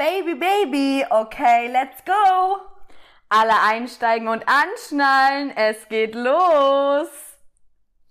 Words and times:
Baby, 0.00 0.34
Baby, 0.34 1.04
okay, 1.10 1.68
let's 1.70 2.02
go. 2.06 2.56
Alle 3.28 3.52
einsteigen 3.60 4.28
und 4.28 4.42
anschnallen, 4.48 5.50
es 5.54 5.90
geht 5.90 6.14
los. 6.14 7.08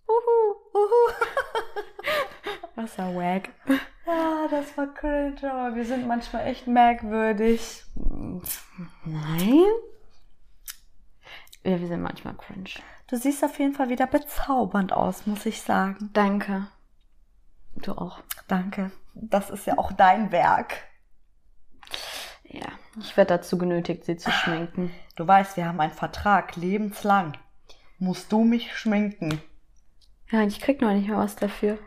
Uhu, 0.07 0.55
uhu. 0.75 1.13
Das 2.75 2.95
war 2.99 3.15
wack. 3.15 3.49
Ja, 4.05 4.47
das 4.51 4.77
war 4.77 4.93
cringe, 4.93 5.51
aber 5.51 5.75
wir 5.75 5.83
sind 5.83 6.07
manchmal 6.07 6.45
echt 6.45 6.67
merkwürdig. 6.67 7.83
Nein? 7.95 9.65
Ja, 11.63 11.79
wir 11.79 11.87
sind 11.87 12.03
manchmal 12.03 12.35
cringe. 12.35 12.69
Du 13.07 13.17
siehst 13.17 13.43
auf 13.43 13.57
jeden 13.57 13.73
Fall 13.73 13.89
wieder 13.89 14.05
bezaubernd 14.05 14.93
aus, 14.93 15.25
muss 15.25 15.47
ich 15.47 15.63
sagen. 15.63 16.11
Danke. 16.13 16.67
Du 17.77 17.93
auch. 17.93 18.19
Danke. 18.47 18.91
Das 19.15 19.49
ist 19.49 19.65
ja 19.65 19.79
auch 19.79 19.91
dein 19.91 20.31
Werk. 20.31 20.88
Ja, 22.51 22.67
ich 22.99 23.15
werde 23.15 23.35
dazu 23.35 23.57
genötigt, 23.57 24.05
sie 24.05 24.17
zu 24.17 24.31
schminken. 24.31 24.91
Du 25.15 25.27
weißt, 25.27 25.55
wir 25.55 25.65
haben 25.65 25.79
einen 25.79 25.93
Vertrag, 25.93 26.55
lebenslang. 26.55 27.33
Musst 27.99 28.31
du 28.31 28.43
mich 28.43 28.75
schminken. 28.75 29.41
Ja, 30.31 30.41
ich 30.43 30.59
krieg 30.59 30.81
noch 30.81 30.91
nicht 30.91 31.07
mehr 31.07 31.17
was 31.17 31.35
dafür. 31.35 31.77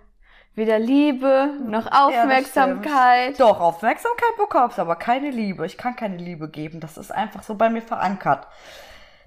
Weder 0.54 0.78
Liebe 0.78 1.58
noch 1.66 1.90
Aufmerksamkeit. 1.90 3.40
Doch, 3.40 3.58
Aufmerksamkeit 3.60 4.36
bekommst, 4.36 4.78
aber 4.78 4.96
keine 4.96 5.30
Liebe. 5.30 5.64
Ich 5.64 5.78
kann 5.78 5.96
keine 5.96 6.18
Liebe 6.18 6.48
geben. 6.48 6.78
Das 6.78 6.98
ist 6.98 7.10
einfach 7.10 7.42
so 7.42 7.54
bei 7.54 7.70
mir 7.70 7.82
verankert. 7.82 8.46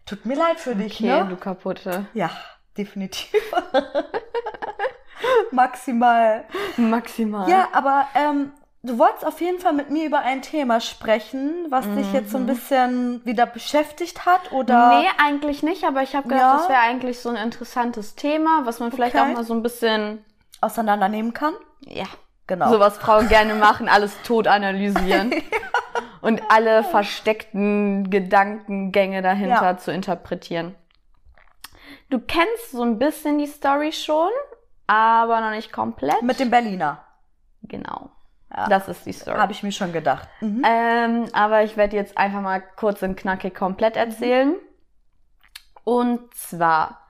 Tut 0.06 0.26
mir 0.26 0.36
leid 0.36 0.60
für 0.60 0.76
dich, 0.76 1.00
okay, 1.00 1.24
ne? 1.24 1.28
du 1.28 1.36
kaputte. 1.36 2.06
Ja, 2.14 2.30
definitiv. 2.78 3.42
Maximal. 5.52 6.46
Maximal. 6.78 7.50
Ja, 7.50 7.70
aber 7.74 8.08
ähm, 8.14 8.52
du 8.86 8.98
wolltest 9.00 9.26
auf 9.26 9.42
jeden 9.42 9.60
Fall 9.60 9.74
mit 9.74 9.90
mir 9.90 10.06
über 10.06 10.20
ein 10.20 10.42
Thema 10.42 10.80
sprechen, 10.80 11.66
was 11.70 11.86
dich 11.94 12.12
jetzt 12.14 12.32
so 12.32 12.38
ein 12.38 12.46
bisschen 12.46 13.26
wieder 13.26 13.46
beschäftigt 13.46 14.26
hat, 14.26 14.52
oder? 14.52 14.90
Nee, 15.00 15.08
eigentlich 15.18 15.64
nicht, 15.64 15.84
aber 15.84 16.02
ich 16.04 16.16
habe 16.16 16.28
gedacht, 16.28 16.42
Ja. 16.42 16.58
das 16.58 16.70
wäre 16.70 16.80
eigentlich 16.80 17.20
so 17.20 17.30
ein 17.30 17.36
interessantes 17.36 18.16
Thema, 18.16 18.62
was 18.66 18.80
man 18.80 18.92
vielleicht 18.92 19.16
Okay. 19.16 19.24
auch 19.30 19.34
mal 19.36 19.44
so 19.44 19.54
ein 19.54 19.64
bisschen, 19.64 20.24
Auseinandernehmen 20.62 21.34
kann? 21.34 21.54
ja, 21.82 22.06
Genau. 22.48 22.70
so 22.72 22.80
was 22.80 22.98
Frauen 22.98 23.28
gerne 23.28 23.56
machen, 23.56 23.90
alles 23.90 24.16
tot 24.24 24.48
analysieren 24.48 25.34
und 26.22 26.42
alle 26.50 26.84
versteckten 26.84 28.10
Gedankengänge 28.10 29.22
dahinter 29.22 29.62
Ja. 29.72 29.78
zu 29.78 29.92
interpretieren. 29.92 30.76
Du 32.10 32.20
kennst 32.20 32.72
so 32.72 32.84
ein 32.84 33.00
bisschen 33.00 33.40
die 33.40 33.48
Story 33.48 33.92
schon, 33.92 34.30
aber 34.88 35.42
noch 35.42 35.50
nicht 35.52 35.72
komplett. 35.74 36.22
Mit 36.22 36.40
dem 36.40 36.52
Berliner. 36.52 37.04
genau. 37.64 38.12
Das 38.70 38.88
ist 38.88 39.06
die 39.06 39.14
Story. 39.14 39.38
Habe 39.38 39.52
ich 39.52 39.64
mir 39.64 39.72
schon 39.72 39.92
gedacht. 39.92 40.28
Mhm. 40.42 40.64
Ähm, 40.66 41.26
aber 41.34 41.64
ich 41.64 41.78
werde 41.78 41.96
jetzt 41.96 42.18
einfach 42.18 42.42
mal 42.42 42.62
kurz 42.76 43.04
und 43.04 43.16
knackig 43.16 43.54
komplett 43.54 43.96
erzählen. 43.98 44.56
Und 45.84 46.34
zwar, 46.34 47.08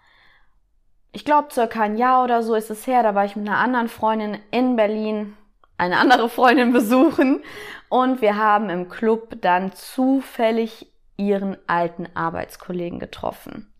ich 1.11 1.23
glaube, 1.23 1.49
circa 1.51 1.83
ein 1.83 1.97
Jahr 1.97 2.23
oder 2.23 2.43
so 2.43 2.55
ist 2.55 2.69
es 2.69 2.88
her, 2.88 3.03
da 3.03 3.16
war 3.16 3.25
ich 3.25 3.35
mit 3.35 3.47
einer 3.47 3.59
anderen 3.59 3.88
Freundin 3.88 4.38
in 4.51 4.75
Berlin 4.75 5.38
eine 5.77 5.97
andere 5.97 6.29
Freundin 6.29 6.71
besuchen 6.73 7.43
und 7.89 8.21
wir 8.21 8.38
haben 8.38 8.69
im 8.69 8.89
Club 8.89 9.41
dann 9.41 9.73
zufällig 9.73 10.91
ihren 11.17 11.57
alten 11.67 12.07
Arbeitskollegen 12.13 12.99
getroffen. 12.99 13.73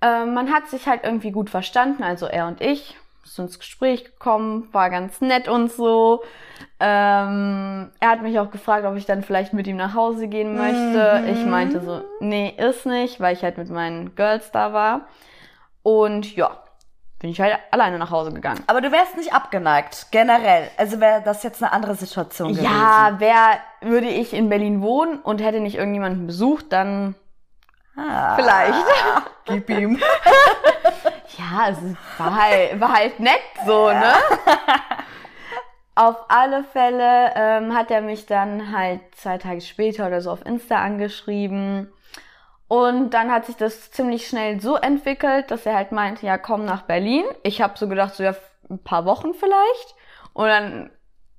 Ähm, 0.00 0.34
man 0.34 0.52
hat 0.52 0.68
sich 0.68 0.86
halt 0.86 1.04
irgendwie 1.04 1.30
gut 1.30 1.50
verstanden, 1.50 2.02
also 2.02 2.26
er 2.26 2.46
und 2.46 2.60
ich, 2.60 2.96
ist 3.24 3.38
ins 3.38 3.58
Gespräch 3.58 4.04
gekommen, 4.04 4.68
war 4.72 4.90
ganz 4.90 5.20
nett 5.20 5.48
und 5.48 5.72
so. 5.72 6.22
Ähm, 6.78 7.90
er 8.00 8.08
hat 8.08 8.22
mich 8.22 8.38
auch 8.38 8.50
gefragt, 8.50 8.84
ob 8.84 8.96
ich 8.96 9.06
dann 9.06 9.22
vielleicht 9.22 9.52
mit 9.52 9.66
ihm 9.66 9.76
nach 9.76 9.94
Hause 9.94 10.28
gehen 10.28 10.56
möchte. 10.56 11.22
Mhm. 11.22 11.28
Ich 11.28 11.46
meinte 11.46 11.80
so, 11.80 12.02
nee, 12.20 12.54
ist 12.56 12.86
nicht, 12.86 13.20
weil 13.20 13.34
ich 13.34 13.42
halt 13.42 13.58
mit 13.58 13.70
meinen 13.70 14.14
Girls 14.14 14.50
da 14.50 14.72
war. 14.72 15.02
Und 15.82 16.34
ja, 16.36 16.50
bin 17.18 17.30
ich 17.30 17.40
halt 17.40 17.58
alleine 17.70 17.98
nach 17.98 18.10
Hause 18.10 18.32
gegangen. 18.32 18.62
Aber 18.66 18.80
du 18.80 18.92
wärst 18.92 19.16
nicht 19.16 19.32
abgeneigt, 19.32 20.08
generell. 20.10 20.70
Also 20.76 21.00
wäre 21.00 21.22
das 21.22 21.42
jetzt 21.42 21.62
eine 21.62 21.72
andere 21.72 21.94
Situation 21.94 22.48
gewesen. 22.52 22.64
Ja, 22.64 23.16
wär, 23.18 23.58
würde 23.80 24.08
ich 24.08 24.34
in 24.34 24.48
Berlin 24.48 24.82
wohnen 24.82 25.18
und 25.20 25.42
hätte 25.42 25.60
nicht 25.60 25.76
irgendjemanden 25.76 26.26
besucht, 26.26 26.66
dann 26.70 27.14
Ah, 27.96 28.34
vielleicht. 28.36 28.84
Gib 29.44 29.70
ihm. 29.70 29.98
Ja, 31.38 31.68
es 31.68 31.78
war 32.18 32.34
halt, 32.34 32.80
war 32.80 32.92
halt 32.92 33.20
nett 33.20 33.40
so, 33.66 33.88
ne? 33.88 34.14
Auf 35.96 36.16
alle 36.28 36.64
Fälle 36.64 37.32
ähm, 37.36 37.74
hat 37.74 37.90
er 37.90 38.00
mich 38.00 38.26
dann 38.26 38.76
halt 38.76 39.00
zwei 39.14 39.38
Tage 39.38 39.60
später 39.60 40.06
oder 40.06 40.20
so 40.20 40.32
auf 40.32 40.44
Insta 40.44 40.76
angeschrieben. 40.76 41.92
Und 42.66 43.10
dann 43.10 43.30
hat 43.30 43.46
sich 43.46 43.56
das 43.56 43.92
ziemlich 43.92 44.26
schnell 44.26 44.60
so 44.60 44.76
entwickelt, 44.76 45.50
dass 45.50 45.66
er 45.66 45.76
halt 45.76 45.92
meinte, 45.92 46.26
ja, 46.26 46.36
komm 46.38 46.64
nach 46.64 46.82
Berlin. 46.82 47.24
Ich 47.44 47.62
habe 47.62 47.78
so 47.78 47.88
gedacht, 47.88 48.14
so 48.14 48.24
ja, 48.24 48.34
ein 48.68 48.82
paar 48.82 49.04
Wochen 49.04 49.34
vielleicht. 49.34 49.94
Und 50.32 50.46
dann 50.48 50.90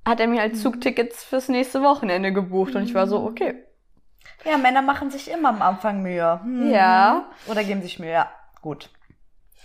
hat 0.05 0.19
er 0.19 0.27
mir 0.27 0.39
halt 0.39 0.57
Zugtickets 0.57 1.23
fürs 1.23 1.49
nächste 1.49 1.81
Wochenende 1.81 2.31
gebucht. 2.31 2.75
Und 2.75 2.83
ich 2.83 2.93
war 2.93 3.07
so, 3.07 3.23
okay. 3.23 3.55
Ja, 4.45 4.57
Männer 4.57 4.83
machen 4.83 5.09
sich 5.09 5.29
immer 5.29 5.49
am 5.49 5.61
Anfang 5.61 6.01
Mühe. 6.01 6.39
Hm. 6.43 6.69
Ja. 6.69 7.25
Oder 7.47 7.63
geben 7.63 7.81
sich 7.81 7.99
Mühe, 7.99 8.11
ja. 8.11 8.29
Gut. 8.61 8.89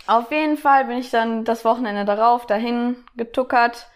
Auf 0.07 0.31
jeden 0.31 0.57
Fall 0.57 0.85
bin 0.85 0.97
ich 0.97 1.11
dann 1.11 1.45
das 1.45 1.63
Wochenende 1.63 2.05
darauf 2.05 2.45
dahin 2.45 2.95
getuckert. 3.15 3.87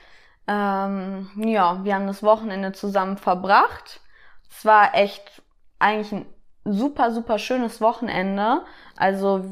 Ähm, 0.48 1.30
ja, 1.36 1.84
wir 1.84 1.96
haben 1.96 2.08
das 2.08 2.24
Wochenende 2.24 2.72
zusammen 2.74 3.18
verbracht. 3.18 4.02
Es 4.50 4.66
war 4.66 4.96
echt 4.96 5.42
eigentlich 5.80 6.12
ein 6.12 6.26
super, 6.64 7.12
super 7.12 7.40
schönes 7.40 7.82
Wochenende. 7.82 8.62
Also 8.96 9.44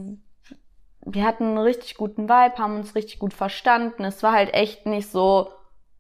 wir 1.06 1.26
hatten 1.26 1.44
einen 1.46 1.58
richtig 1.58 1.96
guten 1.96 2.30
Vibe, 2.30 2.58
haben 2.58 2.78
uns 2.78 2.96
richtig 2.96 3.20
gut 3.20 3.34
verstanden. 3.34 4.04
Es 4.04 4.24
war 4.24 4.34
halt 4.34 4.54
echt 4.54 4.86
nicht 4.86 5.12
so 5.12 5.50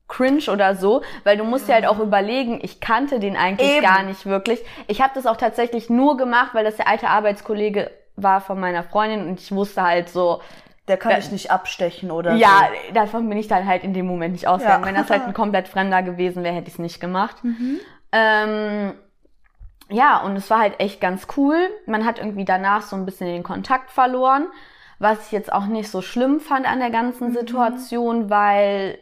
cringe 0.07 0.51
oder 0.51 0.75
so, 0.75 1.01
weil 1.23 1.37
du 1.37 1.43
musst 1.43 1.67
dir 1.67 1.73
halt 1.73 1.87
auch 1.87 1.99
überlegen, 1.99 2.59
ich 2.61 2.79
kannte 2.79 3.19
den 3.19 3.35
eigentlich 3.35 3.71
Eben. 3.71 3.81
gar 3.81 4.03
nicht 4.03 4.25
wirklich. 4.25 4.59
Ich 4.87 5.01
habe 5.01 5.13
das 5.15 5.25
auch 5.25 5.37
tatsächlich 5.37 5.89
nur 5.89 6.17
gemacht, 6.17 6.53
weil 6.53 6.63
das 6.63 6.75
der 6.77 6.87
alte 6.87 7.09
Arbeitskollege 7.09 7.89
war 8.15 8.41
von 8.41 8.59
meiner 8.59 8.83
Freundin 8.83 9.27
und 9.27 9.39
ich 9.39 9.51
wusste 9.51 9.81
halt 9.83 10.09
so, 10.09 10.41
Der 10.87 10.97
kann 10.97 11.11
Ja. 11.11 11.17
dich 11.17 11.31
nicht 11.31 11.49
abstechen 11.49 12.11
oder 12.11 12.33
ja, 12.35 12.67
davon 12.93 13.29
bin 13.29 13.37
ich 13.37 13.47
dann 13.47 13.65
halt 13.65 13.83
in 13.85 13.93
dem 13.93 14.05
Moment 14.05 14.33
nicht 14.33 14.47
ausgegangen. 14.47 14.83
Ja. 14.83 14.87
Wenn 14.89 14.95
das 14.95 15.09
halt 15.09 15.23
ein 15.27 15.33
komplett 15.33 15.67
Fremder 15.69 16.03
gewesen 16.03 16.43
wäre, 16.43 16.55
hätte 16.55 16.67
ich 16.67 16.73
es 16.73 16.79
nicht 16.79 16.99
gemacht. 16.99 17.37
so. 17.41 17.47
Mhm. 17.47 17.79
Ähm, 18.11 18.93
ja, 19.89 20.17
und 20.21 20.35
es 20.35 20.49
war 20.49 20.59
halt 20.59 20.79
echt 20.79 20.99
ganz 21.01 21.27
cool. 21.37 21.57
Man 21.85 22.05
hat 22.05 22.19
irgendwie 22.19 22.45
danach 22.45 22.81
so 22.81 22.95
ein 22.95 23.05
bisschen 23.05 23.27
den 23.27 23.43
Kontakt 23.43 23.91
verloren, 23.91 24.47
was 24.99 25.25
ich 25.27 25.31
jetzt 25.31 25.51
auch 25.51 25.65
nicht 25.65 25.89
so 25.89 26.01
schlimm 26.01 26.39
fand 26.39 26.65
an 26.69 26.79
der 26.79 26.89
ganzen 26.89 27.29
Mhm. 27.29 27.33
Situation, 27.33 28.29
weil 28.29 28.97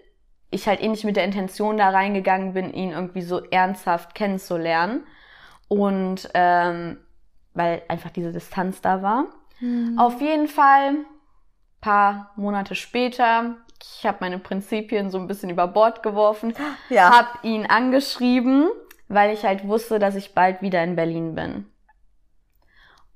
ich 0.50 0.68
halt 0.68 0.82
eh 0.82 0.88
nicht 0.88 1.04
mit 1.06 1.16
der 1.16 1.24
Intention 1.24 1.78
da 1.78 1.90
reingegangen 1.90 2.54
bin, 2.54 2.74
ihn 2.74 2.92
irgendwie 2.92 3.22
so 3.22 3.44
ernsthaft 3.52 4.16
kennenzulernen. 4.16 5.06
Und 5.68 6.30
ähm, 6.34 6.98
weil 7.54 7.82
einfach 7.88 8.10
diese 8.12 8.32
Distanz 8.32 8.82
da 8.82 9.02
war. 9.02 9.26
Mhm. 9.60 9.98
Auf 10.00 10.22
jeden 10.22 10.48
Fall, 10.48 10.96
paar 11.82 12.32
Monate 12.36 12.76
später, 12.76 13.56
ich 13.82 14.06
habe 14.06 14.18
meine 14.22 14.38
Prinzipien 14.40 15.10
so 15.10 15.18
ein 15.18 15.28
bisschen 15.28 15.50
über 15.50 15.68
Bord 15.68 16.04
geworfen, 16.04 16.54
Ja. 16.90 17.18
hab 17.18 17.44
ihn 17.44 17.66
angeschrieben, 17.66 18.68
weil 19.08 19.34
ich 19.34 19.44
halt 19.44 19.68
wusste, 19.68 20.00
dass 20.00 20.16
ich 20.16 20.34
bald 20.34 20.62
wieder 20.62 20.84
in 20.84 20.96
Berlin 20.96 21.36
bin. 21.36 21.66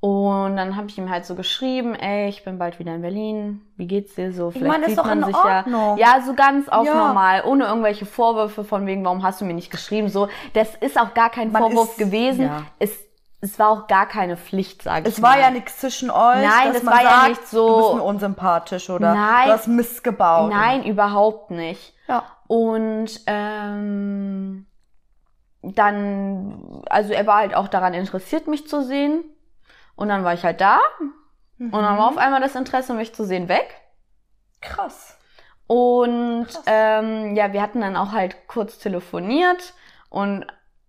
Und 0.01 0.55
dann 0.57 0.75
habe 0.75 0.87
ich 0.87 0.97
ihm 0.99 1.09
halt 1.09 1.25
so 1.25 1.33
geschrieben, 1.33 1.95
ey, 1.95 2.27
ich 2.29 2.43
bin 2.43 2.59
bald 2.59 2.77
wieder 2.77 2.93
in 2.93 3.01
Berlin. 3.01 3.61
Wie 3.75 3.87
geht's 3.87 4.13
dir 4.13 4.31
so? 4.33 4.51
Ich 4.53 4.61
meine, 4.61 4.93
doch 4.93 5.09
in 5.11 5.23
sich 5.23 5.35
Ordnung. 5.35 5.97
ja. 5.97 6.15
Ja, 6.17 6.21
so 6.21 6.35
ganz 6.35 6.69
auf 6.69 6.85
Ja. 6.85 6.93
normal, 7.07 7.43
ohne 7.45 7.65
irgendwelche 7.65 8.05
Vorwürfe 8.05 8.63
von 8.63 8.85
wegen, 8.85 9.03
warum 9.03 9.23
hast 9.23 9.41
du 9.41 9.45
mir 9.45 9.55
nicht 9.55 9.71
geschrieben? 9.71 10.09
So, 10.09 10.27
das 10.53 10.75
ist 10.75 10.99
auch 10.99 11.15
gar 11.15 11.31
kein 11.31 11.51
Man 11.51 11.61
Vorwurf 11.63 11.91
ist- 11.91 11.97
gewesen. 11.97 12.43
ja. 12.45 12.63
Es, 12.77 13.03
es 13.41 13.59
war 13.59 13.69
auch 13.69 13.87
gar 13.87 14.07
keine 14.07 14.37
Pflicht, 14.37 14.81
sage 14.81 15.07
ich 15.07 15.15
Es 15.15 15.21
war 15.21 15.31
mal. 15.31 15.39
ja 15.41 15.49
nichts 15.51 15.77
zwischen 15.79 16.09
euch. 16.09 16.41
Nein, 16.41 16.73
das 16.73 16.85
war 16.85 17.01
ja 17.03 17.09
sagt, 17.09 17.29
nicht 17.29 17.47
so- 17.47 17.67
Du 17.67 17.83
bist 17.83 17.95
mir 17.95 18.03
unsympathisch 18.03 18.89
oder 18.89 19.13
Nein. 19.13 19.47
du 19.47 19.53
hast 19.53 19.67
Mist 19.67 20.03
gebaut. 20.03 20.49
Nein, 20.51 20.83
überhaupt 20.83 21.51
nicht. 21.51 21.93
Ja. 22.07 22.23
Und 22.47 23.21
ähm, 23.27 24.65
dann, 25.61 26.83
also 26.89 27.13
er 27.13 27.25
war 27.27 27.37
halt 27.37 27.55
auch 27.55 27.67
daran 27.67 27.93
interessiert, 27.93 28.47
mich 28.47 28.67
zu 28.67 28.83
sehen. 28.83 29.23
Und 29.95 30.09
dann 30.09 30.23
war 30.23 30.33
ich 30.33 30.43
halt 30.43 30.61
da. 30.61 30.79
Und 31.57 31.71
dann 31.71 31.97
war 31.97 32.07
auf 32.09 32.17
einmal 32.17 32.41
das 32.41 32.55
Interesse, 32.55 32.93
mich 32.93 33.13
zu 33.15 33.23
sehen, 33.25 33.47
weg. 33.47 33.81
Krass. 34.61 35.17
Und 35.67 36.45
Krass. 36.47 36.63
ähm, 36.67 37.35
ja, 37.35 37.53
wir 37.53 37.61
hatten 37.61 37.81
dann 37.81 37.95
auch 37.95 38.11
halt 38.11 38.47
kurz 38.47 38.77
telefoniert. 38.77 39.73
Und 40.09 40.45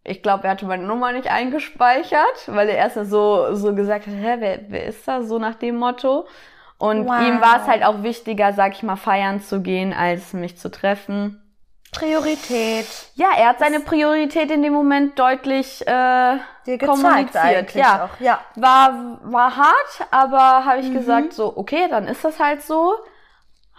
ich 0.07 0.23
glaube, 0.23 0.45
er 0.45 0.51
hatte 0.51 0.67
meine 0.67 0.85
Nummer 0.85 1.13
nicht 1.13 1.29
eingespeichert, 1.31 2.47
weil 2.47 2.69
er 2.69 2.77
erst 2.77 3.11
so, 3.11 3.55
so 3.55 3.75
gesagt 3.75 4.07
hat, 4.07 4.15
hä, 4.15 4.37
wer, 4.39 4.61
wer 4.69 4.85
ist 4.87 5.07
das? 5.07 5.27
So 5.29 5.39
nach 5.39 5.55
dem 5.57 5.77
Motto. 5.77 6.27
Und 6.79 7.07
Wow. 7.09 7.21
ihm 7.21 7.41
war 7.41 7.61
es 7.63 7.67
halt 7.67 7.85
auch 7.85 8.03
wichtiger, 8.03 8.53
sag 8.53 8.73
ich 8.75 8.83
mal, 8.83 8.97
feiern 8.97 9.41
zu 9.41 9.61
gehen, 9.63 9.93
als 9.93 10.33
mich 10.33 10.59
zu 10.59 10.71
treffen. 10.71 11.43
Priorität. 11.93 12.87
Ja, 13.15 13.29
er 13.37 13.49
hat 13.49 13.59
seine 13.59 13.81
Priorität 13.81 14.51
in 14.51 14.63
dem 14.63 14.73
Moment 14.75 15.19
deutlich 15.19 15.81
äh, 15.87 16.37
Dir 16.67 16.79
kommuniziert. 16.79 17.75
Ja. 17.75 18.05
auch. 18.05 18.21
Ja. 18.21 18.41
War, 18.57 19.19
war 19.23 19.57
hart, 19.57 20.07
aber 20.11 20.65
habe 20.67 20.83
Mhm. 20.83 20.87
ich 20.87 20.93
gesagt, 20.93 21.33
so, 21.33 21.57
okay, 21.57 21.87
dann 21.89 22.07
ist 22.07 22.25
das 22.25 22.39
halt 22.39 22.63
so. 22.63 22.95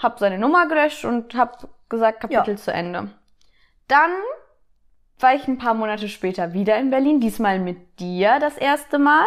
Hab 0.01 0.19
seine 0.19 0.37
Nummer 0.39 0.67
gelöscht 0.67 1.05
und 1.05 1.35
hab 1.35 1.67
gesagt, 1.89 2.21
Kapitel 2.21 2.51
Ja. 2.51 2.57
zu 2.57 2.71
Ende. 2.73 3.09
Dann 3.87 4.11
war 5.19 5.33
ich 5.35 5.47
ein 5.47 5.57
paar 5.57 5.73
Monate 5.73 6.09
später 6.09 6.53
wieder 6.53 6.77
in 6.77 6.89
Berlin, 6.89 7.19
diesmal 7.19 7.59
mit 7.59 7.99
dir 7.99 8.39
das 8.39 8.57
erste 8.57 8.99
Mal. 8.99 9.25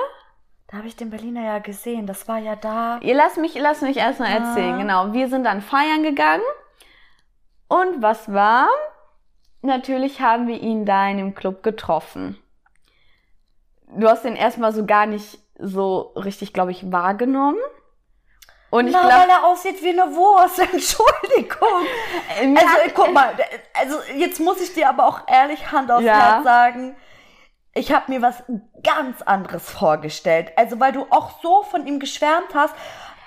Da 0.68 0.78
habe 0.78 0.86
ich 0.86 0.94
den 0.96 1.10
Berliner 1.10 1.42
ja 1.44 1.58
gesehen. 1.58 2.06
Das 2.06 2.28
war 2.28 2.38
ja 2.38 2.54
da. 2.54 2.98
Ihr 3.02 3.14
lasst 3.14 3.38
mich, 3.38 3.54
lasst 3.58 3.82
mich 3.82 3.96
erstmal 3.96 4.30
erzählen, 4.30 4.74
Ah. 4.74 4.78
genau. 4.78 5.12
Wir 5.12 5.28
sind 5.28 5.44
dann 5.44 5.62
feiern 5.62 6.02
gegangen. 6.04 6.44
Und 7.66 8.02
was 8.02 8.32
war? 8.32 8.68
Natürlich 9.62 10.20
haben 10.20 10.46
wir 10.46 10.60
ihn 10.60 10.86
da 10.86 11.08
in 11.08 11.18
dem 11.18 11.34
Club 11.34 11.62
getroffen. 11.62 12.38
Du 13.96 14.08
hast 14.08 14.24
den 14.24 14.36
erstmal 14.36 14.72
so 14.72 14.86
gar 14.86 15.06
nicht 15.06 15.38
so 15.58 16.12
richtig, 16.16 16.52
glaube 16.52 16.70
ich, 16.70 16.90
wahrgenommen. 16.92 17.58
Und 18.70 18.86
ich 18.86 18.92
Na, 18.92 19.00
glaube, 19.00 19.14
weil 19.22 19.30
er 19.30 19.44
aussieht 19.44 19.82
wie 19.82 19.90
eine 19.90 20.14
Wurst. 20.14 20.58
Entschuldigung. 20.72 21.86
Also, 22.38 22.92
guck 22.94 23.12
mal, 23.12 23.34
also 23.78 23.98
jetzt 24.16 24.40
muss 24.40 24.60
ich 24.60 24.72
dir 24.72 24.88
aber 24.88 25.06
auch 25.06 25.20
ehrlich 25.26 25.72
Hand 25.72 25.90
aufs 25.90 26.04
Ja. 26.04 26.34
Herz 26.34 26.44
sagen, 26.44 26.96
ich 27.74 27.92
habe 27.92 28.10
mir 28.12 28.22
was 28.22 28.42
ganz 28.82 29.22
anderes 29.22 29.68
vorgestellt. 29.70 30.52
Also, 30.56 30.78
weil 30.80 30.92
du 30.92 31.06
auch 31.10 31.40
so 31.42 31.62
von 31.64 31.86
ihm 31.86 31.98
geschwärmt 32.00 32.54
hast. 32.54 32.74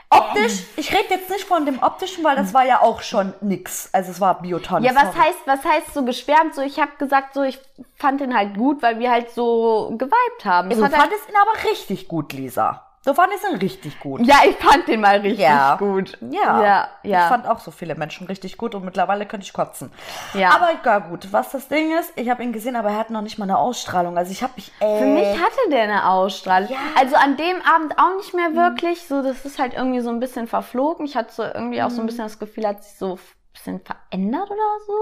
Optisch, 0.09 0.63
ich 0.75 0.93
rede 0.93 1.05
jetzt 1.09 1.29
nicht 1.31 1.45
von 1.45 1.65
dem 1.65 1.81
optischen, 1.81 2.23
weil 2.23 2.35
das 2.35 2.53
war 2.53 2.63
ja 2.63 2.81
auch 2.81 3.01
schon 3.01 3.33
nix. 3.41 3.89
Also 3.93 4.11
es 4.11 4.21
war 4.21 4.41
Biotonne. 4.43 4.85
ja, 4.85 4.93
was 4.93 5.11
sorry. 5.13 5.17
heißt, 5.27 5.39
was 5.45 5.65
heißt 5.65 5.93
so 5.93 6.05
geschwärmt? 6.05 6.53
So, 6.53 6.61
ich 6.61 6.79
habe 6.79 6.91
gesagt, 6.99 7.33
so, 7.33 7.41
ich 7.41 7.59
fand 7.95 8.21
den 8.21 8.37
halt 8.37 8.55
gut, 8.55 8.83
weil 8.83 8.99
wir 8.99 9.09
halt 9.09 9.31
so 9.31 9.91
geweibt 9.97 10.45
haben. 10.45 10.69
Du 10.69 10.83
halt, 10.83 10.93
fandest 10.93 11.27
ihn 11.27 11.35
aber 11.35 11.69
richtig 11.71 12.07
gut, 12.07 12.31
Lisa. 12.33 12.85
Du 13.05 13.13
fandest 13.13 13.43
ihn 13.51 13.57
richtig 13.57 13.99
gut. 13.99 14.21
ja, 14.25 14.37
ich 14.47 14.55
fand 14.55 14.87
den 14.87 15.01
mal 15.01 15.17
richtig 15.17 15.39
Ja. 15.39 15.75
gut. 15.75 16.17
Ja, 16.21 16.63
ja, 16.63 16.87
ja. 17.03 17.23
Ich 17.23 17.27
fand 17.27 17.45
auch 17.47 17.59
so 17.59 17.69
viele 17.71 17.95
Menschen 17.95 18.27
richtig 18.27 18.57
gut 18.57 18.75
und 18.75 18.85
mittlerweile 18.85 19.25
könnte 19.25 19.45
ich 19.45 19.51
kotzen. 19.51 19.91
Ja. 20.33 20.51
Aber 20.55 20.69
ja 20.85 20.99
gut, 20.99 21.33
was 21.33 21.51
das 21.51 21.67
Ding 21.67 21.97
ist, 21.97 22.13
ich 22.15 22.29
habe 22.29 22.43
ihn 22.43 22.53
gesehen, 22.53 22.77
aber 22.77 22.91
er 22.91 22.97
hat 22.99 23.09
noch 23.09 23.21
nicht 23.21 23.37
mal 23.37 23.43
eine 23.43 23.57
Ausstrahlung. 23.57 24.17
Also 24.17 24.31
ich 24.31 24.41
habe 24.41 24.53
mich 24.55 24.71
äh, 24.79 24.99
Für 24.99 25.05
mich 25.05 25.27
hatte 25.37 25.69
der 25.69 25.83
eine 25.83 26.09
Ausstrahlung. 26.09 26.69
Ja. 26.69 26.77
Also 26.97 27.17
an 27.17 27.35
dem 27.35 27.61
Abend 27.63 27.97
auch 27.99 28.15
nicht 28.15 28.33
mehr 28.33 28.53
wirklich. 28.55 29.05
So, 29.05 29.21
das 29.21 29.43
ist 29.43 29.59
halt 29.59 29.73
irgendwie 29.73 29.99
so 29.99 30.09
ein 30.09 30.21
bisschen 30.21 30.47
verflogen. 30.47 31.05
Ich 31.05 31.17
hatte 31.17 31.33
so 31.33 31.43
irgendwie 31.43 31.83
auch 31.83 31.89
so 31.89 31.99
ein 31.99 32.05
bisschen 32.05 32.23
das 32.23 32.39
Gefühl, 32.39 32.65
hat 32.65 32.83
sich 32.85 32.97
so 32.97 33.15
ein 33.15 33.19
bisschen 33.51 33.81
verändert 33.81 34.49
oder 34.49 34.79
so. 34.87 34.93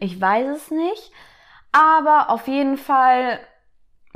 Ich 0.00 0.20
weiß 0.20 0.48
es 0.48 0.70
nicht. 0.72 1.12
Aber 1.70 2.30
auf 2.30 2.48
jeden 2.48 2.76
Fall, 2.76 3.38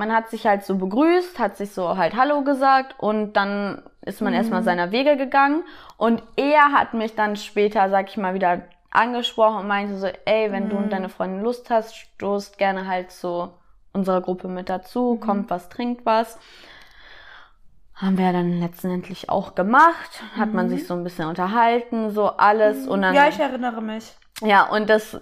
man 0.01 0.15
hat 0.15 0.31
sich 0.31 0.47
halt 0.47 0.65
so 0.65 0.77
begrüßt, 0.77 1.39
hat 1.39 1.59
sich 1.59 1.73
so 1.73 1.99
halt 1.99 2.17
Hallo 2.17 2.43
gesagt 2.43 2.95
und 2.99 3.35
dann 3.35 3.83
ist 4.01 4.23
man 4.23 4.33
erstmal 4.33 4.63
seiner 4.63 4.93
Wege 4.93 5.19
gegangen. 5.19 5.63
Und 5.99 6.23
er 6.37 6.73
hat 6.73 6.95
mich 6.95 7.15
dann 7.15 7.37
später, 7.37 7.91
sag 7.91 8.09
ich 8.09 8.17
mal, 8.17 8.33
wieder 8.33 8.63
angesprochen 8.91 9.59
und 9.59 9.69
meinte 9.69 9.99
so, 9.99 10.09
ey, 10.25 10.51
wenn 10.53 10.71
du 10.71 10.79
und 10.79 10.91
deine 10.91 11.11
Freundin 11.11 11.43
Lust 11.43 11.69
hast, 11.69 11.95
stoßt 11.95 12.57
gerne 12.57 12.87
halt 12.87 13.11
zu 13.11 13.51
unserer 13.93 14.23
Gruppe 14.23 14.49
mit 14.49 14.71
dazu, 14.71 15.17
kommt 15.17 15.51
was, 15.51 15.69
trinkt 15.69 16.07
was. 16.07 16.39
Haben 17.95 18.17
wir 18.17 18.33
dann 18.33 18.59
letztendlich 18.59 19.29
auch 19.29 19.55
gemacht, 19.55 20.23
hat 20.35 20.55
man 20.55 20.71
sich 20.71 20.87
so 20.87 20.95
ein 20.95 21.05
bisschen 21.05 21.29
unterhalten, 21.29 22.11
so 22.11 22.29
alles 22.29 22.89
und 22.89 23.03
dann 23.03 23.15
Ja, 23.15 23.29
ich 23.29 23.39
erinnere 23.39 23.83
mich. 23.83 24.15
ja, 24.41 24.67
und 24.67 24.89
das, 24.89 25.21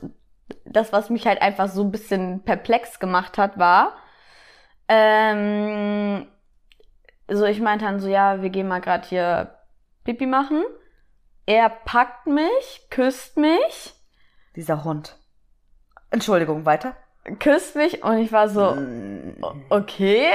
das, 0.65 0.93
was 0.93 1.11
mich 1.11 1.27
halt 1.27 1.43
einfach 1.43 1.69
so 1.69 1.83
ein 1.83 1.91
bisschen 1.91 2.45
perplex 2.45 3.01
gemacht 3.01 3.39
hat, 3.39 3.59
war, 3.59 3.95
ähm, 4.89 6.27
so 7.29 7.45
ich 7.45 7.61
meinte 7.61 7.85
dann 7.85 8.01
so, 8.01 8.09
ja, 8.09 8.41
wir 8.43 8.51
gehen 8.51 8.69
mal 8.69 8.81
gerade 8.81 9.07
hier 9.07 9.55
Pipi 10.05 10.27
machen. 10.27 10.65
Er 11.47 11.69
packt 11.71 12.27
mich, 12.27 12.87
küsst 12.91 13.37
mich, 13.37 13.95
Dieser 14.57 14.85
Hund. 14.85 15.17
Entschuldigung, 16.11 16.65
weiter. 16.67 16.95
küsst 17.39 17.77
mich 17.77 18.03
und 18.03 18.19
ich 18.19 18.33
war 18.33 18.49
so, 18.49 18.63
o- 19.43 19.55
okay. 19.71 20.27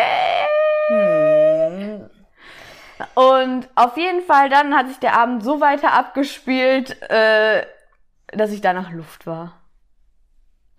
Hm. 0.87 2.09
Und 3.15 3.69
auf 3.75 3.97
jeden 3.97 4.21
Fall 4.21 4.49
dann 4.49 4.75
hat 4.75 4.87
sich 4.87 4.99
der 4.99 5.17
Abend 5.17 5.43
so 5.43 5.59
weiter 5.61 5.93
abgespielt, 5.93 7.01
äh, 7.09 7.65
dass 8.27 8.51
ich 8.51 8.61
danach 8.61 8.91
Luft 8.91 9.25
war. 9.27 9.59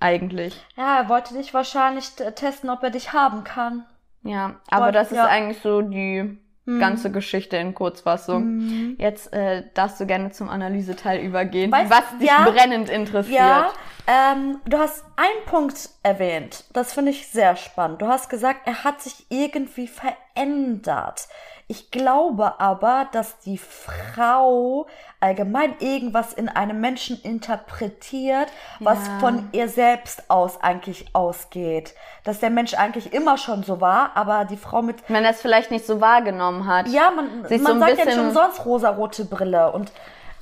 Eigentlich. 0.05 0.55
Ja, 0.77 0.99
er 0.99 1.09
wollte 1.09 1.35
dich 1.35 1.55
wahrscheinlich 1.55 2.11
testen, 2.35 2.69
ob 2.71 2.83
er 2.83 2.91
dich 2.91 3.13
haben 3.13 3.43
kann. 3.43 3.87
Ja, 4.23 4.57
aber 4.71 4.87
Wollt- 4.87 4.95
das 4.95 5.11
ist 5.11 5.17
ja. 5.17 5.25
eigentlich 5.27 5.61
so 5.63 5.81
die 5.83 6.39
ganze 6.67 7.11
Geschichte 7.13 7.57
in 7.59 7.75
Kurzfassung. 7.75 8.45
Mhm. 8.57 8.97
Jetzt 8.99 9.33
äh, 9.35 9.65
darfst 9.75 10.01
du 10.01 10.07
gerne 10.07 10.31
zum 10.31 10.49
Analyseteil 10.49 11.21
übergehen, 11.21 11.71
Weißt- 11.73 11.91
was 11.91 12.19
dich 12.19 12.29
ja. 12.29 12.45
brennend 12.49 12.89
interessiert. 12.89 13.39
Ja, 13.39 13.71
ähm, 14.07 14.61
du 14.67 14.79
hast 14.79 15.05
einen 15.17 15.45
Punkt 15.47 15.89
erwähnt. 16.03 16.65
Das 16.73 16.93
finde 16.93 17.11
ich 17.13 17.29
sehr 17.29 17.57
spannend. 17.57 18.03
Du 18.03 18.07
hast 18.09 18.29
gesagt, 18.29 18.61
er 18.67 18.85
hat 18.85 19.01
sich 19.01 19.27
irgendwie 19.31 19.89
verändert. 19.89 21.29
Ich 21.67 21.91
glaube 21.91 22.61
aber, 22.61 23.09
dass 23.13 23.39
die 23.39 23.57
Frau 23.57 24.87
allgemein 25.19 25.75
irgendwas 25.79 26.35
in 26.35 26.51
einem 26.51 26.79
Menschen 26.83 27.19
interpretiert, 27.23 28.49
was 28.81 28.99
Ja. 29.07 29.19
von 29.19 29.49
ihr 29.53 29.69
selbst 29.71 30.29
aus 30.29 30.61
eigentlich 30.63 31.07
ausgeht. 31.15 31.95
Dass 32.23 32.41
der 32.41 32.51
Mensch 32.51 32.75
eigentlich 32.75 33.15
immer 33.15 33.39
schon 33.39 33.63
so 33.63 33.81
war, 33.81 34.11
aber 34.15 34.45
die 34.45 34.59
Frau 34.59 34.83
mit 34.83 34.97
Wenn 35.09 35.25
er 35.25 35.31
es 35.31 35.41
vielleicht 35.41 35.71
nicht 35.71 35.87
so 35.87 36.03
wahrgenommen 36.03 36.67
hat. 36.67 36.89
ja, 36.89 37.11
man, 37.11 37.41
man 37.41 37.49
so 37.49 37.57
sagt 37.79 37.81
ja 37.81 37.87
nicht 37.97 38.05
bisschen- 38.05 38.27
umsonst 38.27 38.67
rosarote 38.67 39.25
Brille. 39.25 39.73
Und 39.73 39.91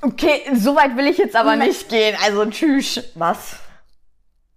Okay, 0.03 0.43
so 0.53 0.75
weit 0.75 0.95
will 0.97 1.07
ich 1.07 1.17
jetzt 1.17 1.35
aber 1.35 1.55
Nein. 1.55 1.67
nicht 1.69 1.89
gehen. 1.89 2.17
Also 2.23 2.45
tschüss. 2.45 3.03
was? 3.15 3.57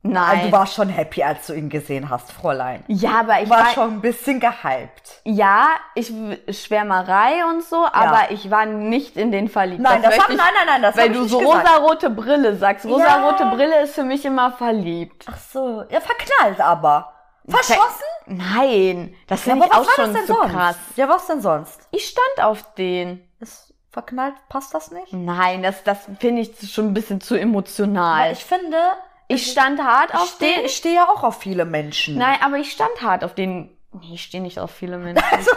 Nein. 0.02 0.22
Also, 0.38 0.46
du 0.46 0.52
warst 0.52 0.74
schon 0.74 0.88
happy, 0.88 1.22
als 1.24 1.46
du 1.48 1.52
ihn 1.54 1.68
gesehen 1.68 2.08
hast, 2.10 2.30
Fräulein. 2.32 2.84
ja, 2.86 3.20
aber 3.20 3.40
ich 3.42 3.50
war 3.50 3.58
war 3.64 3.72
schon 3.72 3.94
ein 3.94 4.00
bisschen 4.00 4.38
gehypt. 4.38 5.20
ja, 5.24 5.70
ich 5.96 6.12
Schwärmerei 6.48 7.44
und 7.50 7.64
so, 7.64 7.84
aber 7.92 8.30
ich 8.30 8.48
war 8.48 8.66
nicht 8.66 9.16
in 9.16 9.32
den 9.32 9.48
verliebt. 9.48 9.80
Nein, 9.80 10.02
das, 10.02 10.10
möchte 10.10 10.22
hab, 10.24 10.30
ich- 10.30 10.36
nein, 10.36 10.46
nein, 10.54 10.66
nein, 10.66 10.82
das 10.82 10.96
Weil 10.96 11.10
ich 11.10 11.16
du 11.16 11.24
so 11.26 11.38
gesagt. 11.40 11.68
rosarote 11.68 12.10
Brille 12.10 12.54
sagst. 12.56 12.84
Rosarote 12.86 13.46
Brille 13.46 13.82
ist 13.82 13.96
für 13.96 14.04
mich 14.04 14.24
immer 14.24 14.52
verliebt. 14.52 15.26
Ach 15.28 15.38
so, 15.38 15.82
ja, 15.90 16.00
verknallt 16.00 16.60
aber. 16.60 17.12
Verschossen? 17.48 18.04
Nein, 18.26 19.14
das 19.26 19.44
Ja, 19.44 19.52
finde 19.52 19.66
ich 19.66 19.72
auch 19.72 19.86
war 19.86 19.92
schon 19.94 20.12
das 20.12 20.14
denn 20.14 20.26
zu 20.26 20.34
sonst? 20.34 20.52
krass. 20.52 20.76
Ja, 20.94 21.08
was 21.08 21.26
denn 21.26 21.40
sonst? 21.40 21.80
Ich 21.90 22.06
stand 22.08 22.46
auf 22.46 22.74
den. 22.74 23.28
Ist 23.40 23.65
verknallt, 23.96 24.34
passt 24.50 24.74
das 24.74 24.90
nicht? 24.90 25.10
Nein, 25.14 25.62
das, 25.62 25.82
das 25.84 25.98
finde 26.20 26.42
ich 26.42 26.50
schon 26.70 26.88
ein 26.88 26.94
bisschen 26.94 27.22
zu 27.22 27.34
emotional. 27.34 28.26
Weil 28.26 28.32
ich 28.34 28.44
finde, 28.44 28.76
Ich 29.28 29.50
stand 29.50 29.82
hart 29.82 30.10
ich 30.12 30.20
auf 30.20 30.34
stehe 30.36 30.54
den. 30.56 30.64
ich 30.66 30.76
steh 30.76 30.94
ja 30.94 31.08
auch 31.08 31.22
auf 31.22 31.38
viele 31.38 31.64
Menschen. 31.64 32.18
Nein, 32.18 32.36
aber 32.42 32.58
ich 32.58 32.70
stand 32.70 33.00
hart 33.00 33.24
auf 33.24 33.34
den. 33.34 33.74
Nee, 33.92 34.12
ich 34.14 34.22
stehe 34.24 34.42
nicht 34.42 34.58
auf 34.60 34.70
viele 34.70 34.98
Menschen. 34.98 35.24
Also, 35.32 35.50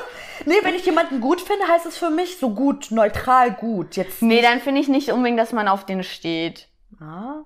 nee, 0.46 0.56
wenn 0.64 0.74
ich 0.74 0.86
jemanden 0.86 1.20
gut 1.20 1.42
finde, 1.42 1.68
heißt 1.68 1.86
es 1.86 1.98
für 1.98 2.10
mich 2.10 2.38
so 2.40 2.52
gut, 2.52 2.92
neutral 2.92 3.52
gut. 3.52 3.98
Jetzt. 3.98 4.22
nee, 4.22 4.42
dann 4.42 4.62
finde 4.62 4.80
ich 4.80 4.88
nicht 4.88 5.12
unbedingt, 5.12 5.38
dass 5.38 5.52
man 5.52 5.68
auf 5.68 5.86
den 5.86 6.04
steht. 6.04 6.70
Ah. 7.02 7.42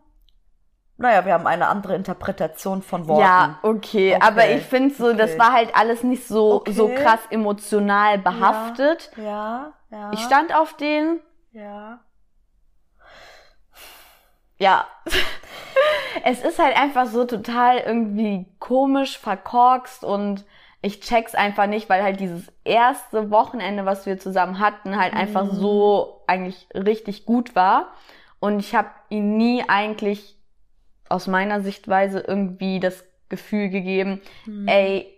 Naja, 1.04 1.26
wir 1.26 1.34
haben 1.34 1.48
eine 1.48 1.68
andere 1.68 1.96
Interpretation 1.96 2.82
von 2.82 3.10
Worten. 3.10 3.22
Ja, 3.22 3.60
okay, 3.62 4.16
Okay, 4.16 4.18
aber 4.26 4.50
ich 4.50 4.64
finde 4.64 4.96
so, 4.96 5.12
das 5.14 5.32
okay. 5.32 5.40
war 5.40 5.52
halt 5.52 5.76
alles 5.76 6.02
nicht 6.02 6.26
so, 6.26 6.54
Okay. 6.54 6.72
so 6.72 6.88
krass 6.88 7.20
emotional 7.30 8.20
behaftet. 8.20 9.12
Ja, 9.18 9.74
ja. 9.92 10.12
Ich 10.14 10.22
stand 10.22 10.56
auf 10.56 10.78
den. 10.78 11.20
Ja. 11.52 12.00
Ja. 14.58 14.88
es 16.24 16.42
ist 16.42 16.58
halt 16.58 16.78
einfach 16.78 17.08
so 17.08 17.26
total 17.26 17.80
irgendwie 17.80 18.46
komisch, 18.60 19.18
verkorkst 19.18 20.06
und 20.06 20.46
ich 20.82 21.02
check's 21.02 21.36
einfach 21.36 21.68
nicht, 21.68 21.90
weil 21.90 22.02
halt 22.02 22.20
dieses 22.22 22.52
erste 22.64 23.30
Wochenende, 23.30 23.86
was 23.86 24.06
wir 24.06 24.20
zusammen 24.20 24.60
hatten, 24.60 24.98
halt 24.98 25.14
einfach 25.14 25.44
Mhm. 25.44 25.56
so 25.56 26.24
eigentlich 26.28 26.68
richtig 26.74 27.26
gut 27.26 27.56
war. 27.56 27.88
Und 28.40 28.60
ich 28.60 28.74
habe 28.74 28.90
ihm 29.10 29.36
nie 29.38 29.64
eigentlich 29.68 30.38
aus 31.14 31.28
meiner 31.28 31.62
Sichtweise 31.62 32.20
irgendwie 32.20 32.80
das 32.80 33.04
Gefühl 33.30 33.70
gegeben, 33.70 34.22
Mhm. 34.46 34.68
ey, 34.68 35.10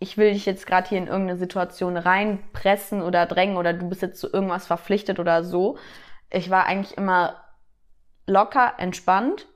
ich 0.00 0.16
will 0.16 0.32
dich 0.32 0.46
jetzt 0.46 0.66
gerade 0.66 0.88
hier 0.88 0.98
in 0.98 1.06
irgendeine 1.08 1.38
Situation 1.38 1.96
reinpressen 1.96 3.02
oder 3.02 3.26
drängen 3.26 3.56
oder 3.56 3.72
du 3.72 3.88
bist 3.88 4.02
jetzt 4.02 4.20
zu 4.20 4.32
irgendwas 4.32 4.66
verpflichtet 4.66 5.18
oder 5.18 5.42
so. 5.42 5.78
Ich 6.30 6.50
war 6.50 6.66
eigentlich 6.66 6.96
immer 6.96 7.36
locker, 8.26 8.74
entspannt. 8.78 9.46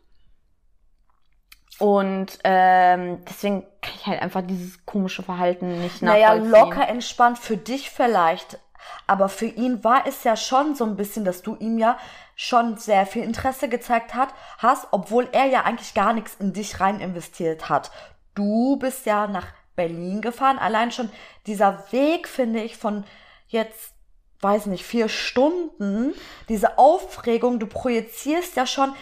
Und 1.79 2.39
ähm, 2.45 3.25
deswegen 3.29 3.63
kann 3.81 3.95
ich 3.97 4.07
halt 4.07 4.23
einfach 4.23 4.43
dieses 4.43 4.85
komische 4.87 5.23
Verhalten 5.23 5.81
nicht 5.81 6.03
Naja, 6.03 6.35
nachvollziehen. 6.35 6.51
locker 6.61 6.89
entspannt 6.89 7.39
für 7.39 7.57
dich 7.57 7.91
vielleicht. 7.91 8.59
Aber 9.07 9.29
für 9.29 9.47
ihn 9.47 9.83
war 9.85 10.07
es 10.07 10.25
ja 10.25 10.37
schon 10.37 10.75
so 10.75 10.85
ein 10.85 10.97
bisschen, 10.97 11.25
dass 11.25 11.43
du 11.43 11.57
ihm 11.57 11.79
ja 11.79 11.99
schon 12.35 12.77
sehr 12.77 13.07
viel 13.07 13.23
Interesse 13.23 13.69
gezeigt 13.69 14.15
hat, 14.15 14.31
hast, 14.59 14.89
obwohl 14.91 15.29
er 15.33 15.47
ja 15.47 15.63
eigentlich 15.63 15.95
gar 15.95 16.13
nichts 16.13 16.37
in 16.39 16.53
dich 16.53 16.81
rein 16.81 17.01
investiert 17.01 17.69
hat. 17.69 17.91
Du 18.35 18.77
bist 18.77 19.07
ja 19.07 19.27
nach 19.27 19.47
Berlin 19.77 20.21
gefahren. 20.21 20.59
Allein 20.59 20.91
schon 20.91 21.11
dieser 21.47 21.85
Weg, 21.93 22.29
finde 22.29 22.61
ich, 22.63 22.77
von 22.77 23.05
jetzt, 23.49 23.93
weiß 24.41 24.67
nicht, 24.67 24.85
vier 24.85 25.09
Stunden, 25.09 26.15
diese 26.49 26.79
Aufregung, 26.79 27.59
du 27.59 27.67
projizierst 27.67 28.57
ja 28.57 28.67
schon, 28.67 28.95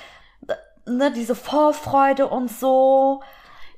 ne, 0.87 1.13
diese 1.13 1.35
Vorfreude 1.35 2.27
und 2.27 2.51
so. 2.51 3.23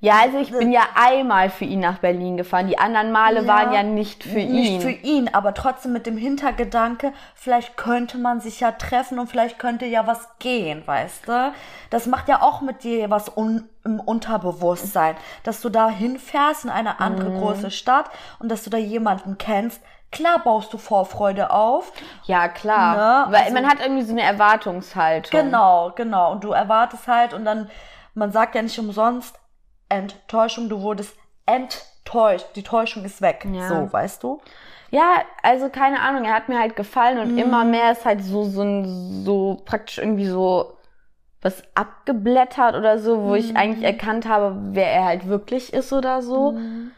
Ja, 0.04 0.14
also 0.20 0.38
ich 0.38 0.50
bin 0.50 0.72
ja 0.72 0.80
einmal 0.96 1.48
für 1.48 1.64
ihn 1.64 1.78
nach 1.78 1.98
Berlin 1.98 2.36
gefahren. 2.36 2.66
Die 2.66 2.76
anderen 2.76 3.12
Male 3.12 3.42
Ja, 3.42 3.46
waren 3.46 3.72
ja 3.72 3.84
nicht 3.84 4.24
für 4.24 4.40
ihn. 4.40 4.50
Nicht 4.50 4.82
für 4.82 4.90
ihn, 4.90 5.30
aber 5.32 5.54
trotzdem 5.54 5.92
mit 5.92 6.06
dem 6.06 6.16
Hintergedanke, 6.16 7.12
vielleicht 7.36 7.76
könnte 7.76 8.18
man 8.18 8.40
sich 8.40 8.58
ja 8.58 8.72
treffen 8.72 9.20
und 9.20 9.28
vielleicht 9.28 9.60
könnte 9.60 9.86
ja 9.86 10.04
was 10.08 10.28
gehen, 10.40 10.82
weißt 10.84 11.28
du? 11.28 11.52
Das 11.90 12.06
macht 12.06 12.28
ja 12.28 12.42
auch 12.42 12.62
mit 12.62 12.82
dir 12.82 13.10
was 13.10 13.28
un 13.36 13.68
im 13.84 14.00
Unterbewusstsein, 14.00 15.14
dass 15.44 15.60
du 15.60 15.68
da 15.68 15.88
hinfährst 15.88 16.64
in 16.64 16.70
eine 16.70 16.98
andere 16.98 17.30
Mhm. 17.30 17.38
große 17.38 17.70
Stadt 17.70 18.06
und 18.40 18.50
dass 18.50 18.64
du 18.64 18.70
da 18.70 18.78
jemanden 18.78 19.38
kennst. 19.38 19.80
Klar 20.10 20.40
baust 20.42 20.72
du 20.72 20.78
Vorfreude 20.78 21.52
auf. 21.52 21.92
Ja, 22.24 22.48
klar. 22.48 23.26
Ne, 23.28 23.32
Weil 23.32 23.42
also- 23.44 23.54
man 23.54 23.68
hat 23.68 23.78
irgendwie 23.80 24.02
so 24.02 24.12
eine 24.12 24.22
Erwartungshaltung. 24.22 25.30
Genau, 25.40 25.92
genau. 25.94 26.32
Und 26.32 26.42
du 26.42 26.50
erwartest 26.50 27.06
halt 27.06 27.34
und 27.34 27.44
dann, 27.44 27.70
man 28.14 28.32
sagt 28.32 28.56
ja 28.56 28.62
nicht 28.62 28.78
umsonst, 28.80 29.38
Enttäuschung, 29.92 30.68
du 30.68 30.80
wurdest 30.82 31.16
enttäuscht. 31.46 32.46
Die 32.56 32.62
Täuschung 32.62 33.04
ist 33.04 33.20
weg. 33.20 33.46
Ja. 33.52 33.68
So, 33.68 33.92
weißt 33.92 34.22
du? 34.22 34.40
Ja, 34.90 35.22
also 35.42 35.68
keine 35.70 36.00
Ahnung, 36.00 36.24
er 36.24 36.34
hat 36.34 36.48
mir 36.48 36.58
halt 36.58 36.76
gefallen 36.76 37.18
und 37.18 37.32
Mhm. 37.32 37.38
immer 37.38 37.64
mehr 37.64 37.92
ist 37.92 38.04
halt 38.04 38.22
so, 38.22 38.44
so, 38.44 38.62
ein- 38.62 39.24
so 39.24 39.62
praktisch 39.64 39.98
irgendwie 39.98 40.26
so 40.26 40.76
was 41.40 41.62
abgeblättert 41.74 42.76
oder 42.76 42.98
so, 42.98 43.22
wo 43.22 43.30
Mhm. 43.30 43.34
ich 43.34 43.56
eigentlich 43.56 43.84
erkannt 43.84 44.28
habe, 44.28 44.54
wer 44.72 44.86
er 44.92 45.04
halt 45.06 45.26
wirklich 45.28 45.72
ist 45.72 45.92
oder 45.92 46.22
so. 46.22 46.52
Mhm. 46.52 46.92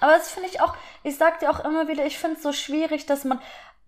Aber 0.00 0.12
das 0.12 0.30
finde 0.30 0.48
ich 0.48 0.60
auch, 0.60 0.74
ich 1.04 1.16
sag 1.16 1.38
dir 1.40 1.50
auch 1.50 1.64
immer 1.64 1.88
wieder, 1.88 2.04
ich 2.04 2.18
finde 2.18 2.36
es 2.36 2.42
so 2.42 2.52
schwierig, 2.52 3.06
dass 3.06 3.24
man 3.24 3.40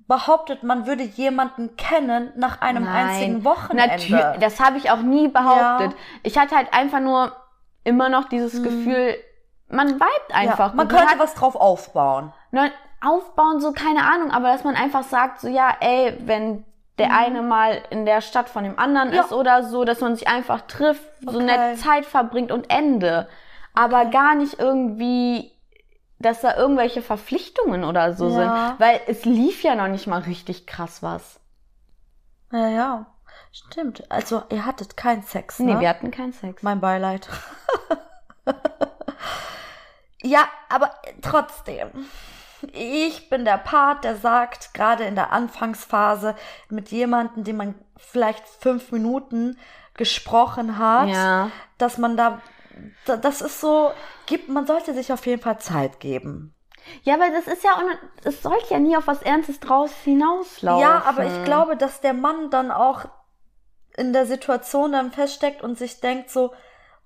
behauptet, 0.06 0.62
man 0.62 0.86
würde 0.86 1.02
jemanden 1.02 1.76
kennen 1.76 2.32
nach 2.36 2.60
einem 2.62 2.86
einzigen 2.88 3.44
Wochenende. 3.44 3.94
Natürlich, 3.94 4.40
das 4.40 4.58
habe 4.60 4.78
ich 4.78 4.90
auch 4.90 5.02
nie 5.02 5.28
behauptet. 5.28 5.92
Ja. 5.92 5.98
Ich 6.22 6.38
hatte 6.38 6.56
halt 6.56 6.72
einfach 6.72 7.00
nur 7.00 7.32
immer 7.88 8.08
noch 8.08 8.28
dieses 8.28 8.62
Gefühl, 8.62 9.16
man 9.68 9.88
vibet 9.94 10.32
einfach. 10.32 10.70
ja, 10.70 10.74
man 10.74 10.88
könnte 10.88 11.06
hat 11.08 11.18
was 11.18 11.34
drauf 11.34 11.56
aufbauen. 11.56 12.32
ne, 12.52 12.70
aufbauen, 13.04 13.60
so 13.60 13.72
keine 13.72 14.02
Ahnung, 14.04 14.30
aber 14.32 14.48
dass 14.52 14.64
man 14.64 14.74
einfach 14.74 15.02
sagt, 15.04 15.40
so 15.40 15.48
ja, 15.48 15.76
ey, 15.80 16.16
wenn 16.24 16.64
der 16.98 17.14
eine 17.16 17.42
mal 17.42 17.80
in 17.90 18.04
der 18.06 18.20
Stadt 18.22 18.48
von 18.48 18.64
dem 18.64 18.76
anderen 18.78 19.08
Mhm. 19.10 19.14
Ja. 19.14 19.20
ist 19.22 19.32
oder 19.32 19.62
so, 19.62 19.84
dass 19.84 20.00
man 20.00 20.16
sich 20.16 20.26
einfach 20.26 20.62
trifft, 20.62 21.04
so 21.20 21.36
Okay. 21.38 21.44
nett 21.46 21.78
Zeit 21.78 22.04
verbringt 22.06 22.50
und 22.50 22.70
Ende. 22.70 23.28
Aber 23.74 24.06
gar 24.06 24.34
nicht 24.34 24.58
irgendwie, 24.58 25.52
dass 26.18 26.40
da 26.40 26.56
irgendwelche 26.56 27.00
Verpflichtungen 27.00 27.84
oder 27.84 28.14
so 28.14 28.24
Ja. 28.26 28.32
sind. 28.34 28.80
Weil 28.80 29.00
es 29.06 29.24
lief 29.24 29.62
ja 29.62 29.76
noch 29.76 29.86
nicht 29.86 30.08
mal 30.08 30.20
richtig 30.22 30.66
krass 30.66 31.00
was. 31.02 31.38
Ja, 32.50 32.66
ja. 32.68 33.06
Stimmt. 33.66 34.10
Also, 34.10 34.42
ihr 34.50 34.64
hattet 34.64 34.96
keinen 34.96 35.22
Sex, 35.22 35.58
ne? 35.58 35.74
Nee, 35.74 35.80
wir 35.80 35.88
hatten 35.88 36.10
keinen 36.10 36.32
Sex. 36.32 36.62
Mein 36.62 36.80
Beileid. 36.80 37.28
ja, 40.22 40.48
aber 40.68 40.90
trotzdem. 41.22 41.90
Ich 42.72 43.30
bin 43.30 43.44
der 43.44 43.58
Part, 43.58 44.04
der 44.04 44.16
sagt, 44.16 44.74
gerade 44.74 45.04
in 45.04 45.14
der 45.14 45.32
Anfangsphase 45.32 46.34
mit 46.68 46.90
jemandem, 46.90 47.44
den 47.44 47.56
man 47.56 47.74
vielleicht 47.96 48.46
fünf 48.48 48.90
Minuten 48.90 49.56
gesprochen 49.94 50.78
hat, 50.78 51.08
Ja. 51.08 51.50
dass 51.78 51.98
man 51.98 52.16
da, 52.16 52.40
da, 53.06 53.16
das 53.16 53.42
ist 53.42 53.60
so, 53.60 53.92
gibt, 54.26 54.48
man 54.48 54.66
sollte 54.66 54.92
sich 54.94 55.12
auf 55.12 55.24
jeden 55.26 55.42
Fall 55.42 55.58
Zeit 55.58 56.00
geben. 56.00 56.54
Ja, 57.02 57.14
aber 57.14 57.30
das 57.30 57.46
ist 57.46 57.62
ja, 57.64 57.72
es 58.24 58.42
sollte 58.42 58.72
ja 58.72 58.78
nie 58.78 58.96
auf 58.96 59.06
was 59.06 59.22
Ernstes 59.22 59.60
draus 59.60 59.92
hinauslaufen. 60.04 60.80
Ja, 60.82 61.02
aber 61.06 61.26
ich 61.26 61.44
glaube, 61.44 61.76
dass 61.76 62.00
der 62.00 62.14
Mann 62.14 62.50
dann 62.50 62.70
auch 62.70 63.04
in 63.98 64.12
der 64.12 64.26
Situation 64.26 64.92
dann 64.92 65.10
feststeckt 65.12 65.62
und 65.62 65.76
sich 65.78 66.00
denkt 66.00 66.30
so, 66.30 66.52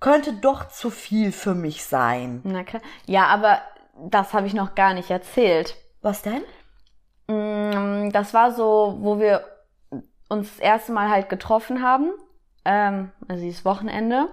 könnte 0.01 0.33
doch 0.35 0.69
zu 0.69 0.91
viel 0.91 1.33
für 1.33 1.55
mich 1.55 1.85
sein. 1.85 2.41
Na 2.45 2.65
klar. 2.65 2.83
Ja, 3.07 3.27
aber 3.27 3.61
das 4.09 4.33
habe 4.35 4.47
ich 4.47 4.55
noch 4.55 4.75
gar 4.75 4.95
nicht 4.95 5.11
erzählt. 5.11 5.77
Was 6.01 6.23
denn? 6.23 6.43
Mm, 7.29 8.11
Das 8.11 8.35
war 8.35 8.53
so, 8.53 8.97
wo 9.01 9.19
wir 9.19 9.45
uns 10.29 10.49
das 10.51 10.59
erste 10.59 10.93
Mal 10.93 11.09
halt 11.11 11.29
getroffen 11.29 11.83
haben, 11.83 12.11
ähm, 12.65 13.13
also 13.29 13.43
dieses 13.43 13.65
Wochenende, 13.65 14.29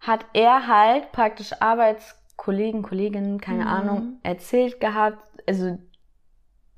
hat 0.00 0.26
er 0.34 0.66
halt 0.66 1.12
praktisch 1.12 1.52
Arbeitskollegen, 1.60 2.82
Kolleginnen, 2.82 3.40
keine 3.40 3.62
Mhm. 3.64 3.68
Ahnung, 3.70 4.18
erzählt 4.22 4.80
gehabt. 4.80 5.18
Also 5.48 5.78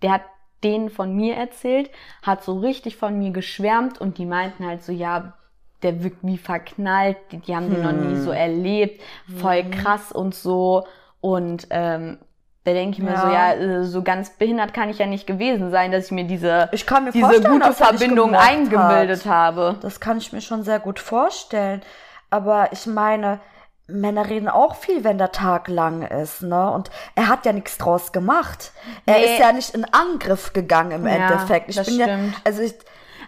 der 0.02 0.12
hat 0.12 0.22
denen 0.64 0.88
von 0.90 1.14
mir 1.14 1.36
erzählt, 1.36 1.90
hat 2.22 2.42
so 2.42 2.58
richtig 2.58 2.96
von 2.96 3.18
mir 3.18 3.30
geschwärmt 3.30 4.00
und 4.00 4.18
die 4.18 4.26
meinten 4.26 4.66
halt 4.66 4.82
so, 4.82 4.90
ja, 4.92 5.34
der 5.82 6.02
wirkt 6.02 6.18
wie 6.22 6.38
verknallt, 6.38 7.18
die, 7.30 7.38
die 7.38 7.54
haben 7.54 7.68
den 7.70 7.82
noch 7.82 7.92
nie 7.92 8.16
so 8.16 8.30
erlebt, 8.30 9.02
voll 9.38 9.64
krass 9.70 10.10
und 10.12 10.34
so. 10.34 10.86
Und 11.20 11.66
ähm, 11.70 12.18
da 12.64 12.72
denke 12.72 12.96
ich 12.98 13.04
mir 13.04 13.18
so, 13.18 13.26
Ja. 13.26 13.52
ja, 13.52 13.80
äh, 13.80 13.84
so 13.84 14.02
ganz 14.02 14.30
behindert 14.30 14.72
kann 14.72 14.88
ich 14.88 14.98
ja 14.98 15.06
nicht 15.06 15.26
gewesen 15.26 15.70
sein, 15.70 15.92
dass 15.92 16.06
ich 16.06 16.12
mir 16.12 16.24
diese, 16.24 16.70
Ich 16.72 16.86
kann 16.86 17.04
mir 17.04 17.12
diese 17.12 17.42
gute 17.42 17.66
er 17.66 17.72
Verbindung 17.74 18.34
eingebildet 18.34 19.26
hat. 19.26 19.32
habe. 19.32 19.76
Das 19.82 20.00
kann 20.00 20.16
ich 20.16 20.32
mir 20.32 20.40
schon 20.40 20.62
sehr 20.62 20.80
gut 20.80 20.98
vorstellen. 20.98 21.82
Aber 22.30 22.72
ich 22.72 22.86
meine, 22.86 23.40
Männer 23.86 24.28
reden 24.30 24.48
auch 24.48 24.76
viel, 24.76 25.04
wenn 25.04 25.18
der 25.18 25.32
Tag 25.32 25.68
lang 25.68 26.02
ist, 26.02 26.42
ne? 26.42 26.70
Und 26.70 26.90
er 27.14 27.28
hat 27.28 27.44
ja 27.44 27.52
nichts 27.52 27.76
draus 27.78 28.12
gemacht. 28.12 28.72
Er 29.06 29.18
Nee. 29.18 29.24
ist 29.34 29.38
ja 29.38 29.52
nicht 29.52 29.74
in 29.74 29.84
Angriff 29.92 30.52
gegangen 30.54 30.92
im 30.92 31.06
Ja, 31.06 31.12
Endeffekt. 31.14 31.68
Ich 31.68 31.76
das 31.76 31.86
bin 31.86 31.98
ja, 31.98 32.06
stimmt. 32.06 32.40
also 32.44 32.62
ich, 32.62 32.74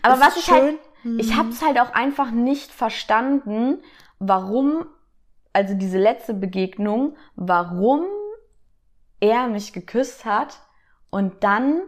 Aber 0.03 0.21
was 0.21 0.37
ist 0.37 0.39
ich 0.39 0.45
schön. 0.47 0.55
halt, 0.55 0.79
ich 1.19 1.37
habe 1.37 1.51
es 1.51 1.63
halt 1.63 1.79
auch 1.79 1.93
einfach 1.93 2.31
nicht 2.31 2.73
verstanden, 2.73 3.83
warum, 4.19 4.87
also 5.53 5.75
diese 5.75 5.99
letzte 5.99 6.35
Begegnung, 6.35 7.17
warum 7.35 8.05
er 9.21 9.49
mich 9.49 9.73
geküsst 9.73 10.25
hat 10.25 10.59
und 11.11 11.45
dann, 11.45 11.83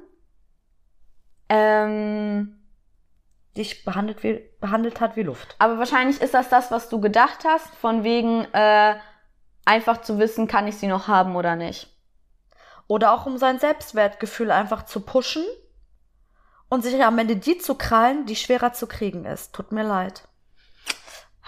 ähm, 1.49 2.58
dich 3.59 3.85
behandelt, 3.85 4.23
wie, 4.23 4.41
behandelt 4.61 5.01
hat 5.01 5.17
wie 5.17 5.23
Luft. 5.23 5.57
aber 5.59 5.79
wahrscheinlich 5.79 6.21
ist 6.21 6.35
das 6.35 6.49
das, 6.49 6.71
was 6.71 6.89
du 6.89 7.01
gedacht 7.01 7.45
hast, 7.45 7.75
von 7.75 8.05
wegen 8.05 8.45
äh, 8.55 8.97
einfach 9.65 10.01
zu 10.01 10.19
wissen, 10.19 10.47
kann 10.49 10.67
ich 10.67 10.79
sie 10.79 10.87
noch 10.87 11.09
haben 11.09 11.37
oder 11.37 11.57
nicht. 11.57 11.95
Oder 12.87 13.13
auch 13.13 13.27
um 13.27 13.37
sein 13.37 13.59
Selbstwertgefühl 13.59 14.51
einfach 14.51 14.87
zu 14.87 15.01
pushen 15.01 15.45
und 16.71 16.83
sich 16.83 17.03
am 17.05 17.19
Ende 17.19 17.37
die 17.37 17.59
zu 17.59 17.75
krallen, 17.75 18.25
die 18.25 18.37
schwerer 18.37 18.73
zu 18.73 18.87
kriegen 18.87 19.27
ist. 19.27 19.55
Tut 19.55 19.73
mir 19.73 19.85
leid. 19.85 20.27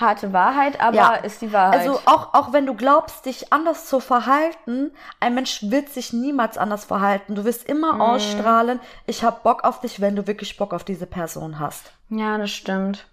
Harte 0.01 0.33
Wahrheit, 0.33 0.81
aber 0.81 0.97
Ja. 0.97 1.15
ist 1.17 1.43
die 1.43 1.53
Wahrheit. 1.53 1.81
Also 1.81 2.01
auch, 2.07 2.33
auch 2.35 2.53
wenn 2.53 2.65
du 2.67 2.75
glaubst, 2.75 3.27
dich 3.27 3.53
anders 3.53 3.87
zu 3.87 4.01
verhalten, 4.01 4.93
ein 5.21 5.35
Mensch 5.35 5.61
wird 5.71 5.91
sich 5.91 6.13
niemals 6.13 6.57
anders 6.59 6.85
verhalten. 6.85 7.35
Du 7.35 7.45
wirst 7.45 7.69
immer 7.69 7.93
Mhm. 7.95 8.01
ausstrahlen, 8.01 8.81
ich 9.07 9.23
hab 9.25 9.43
Bock 9.43 9.65
auf 9.65 9.81
dich, 9.81 10.01
wenn 10.01 10.17
du 10.17 10.27
wirklich 10.27 10.57
Bock 10.57 10.73
auf 10.73 10.85
diese 10.85 11.07
Person 11.07 11.59
hast. 11.59 11.93
ja, 12.09 12.39
das 12.39 12.51
stimmt. 12.51 13.07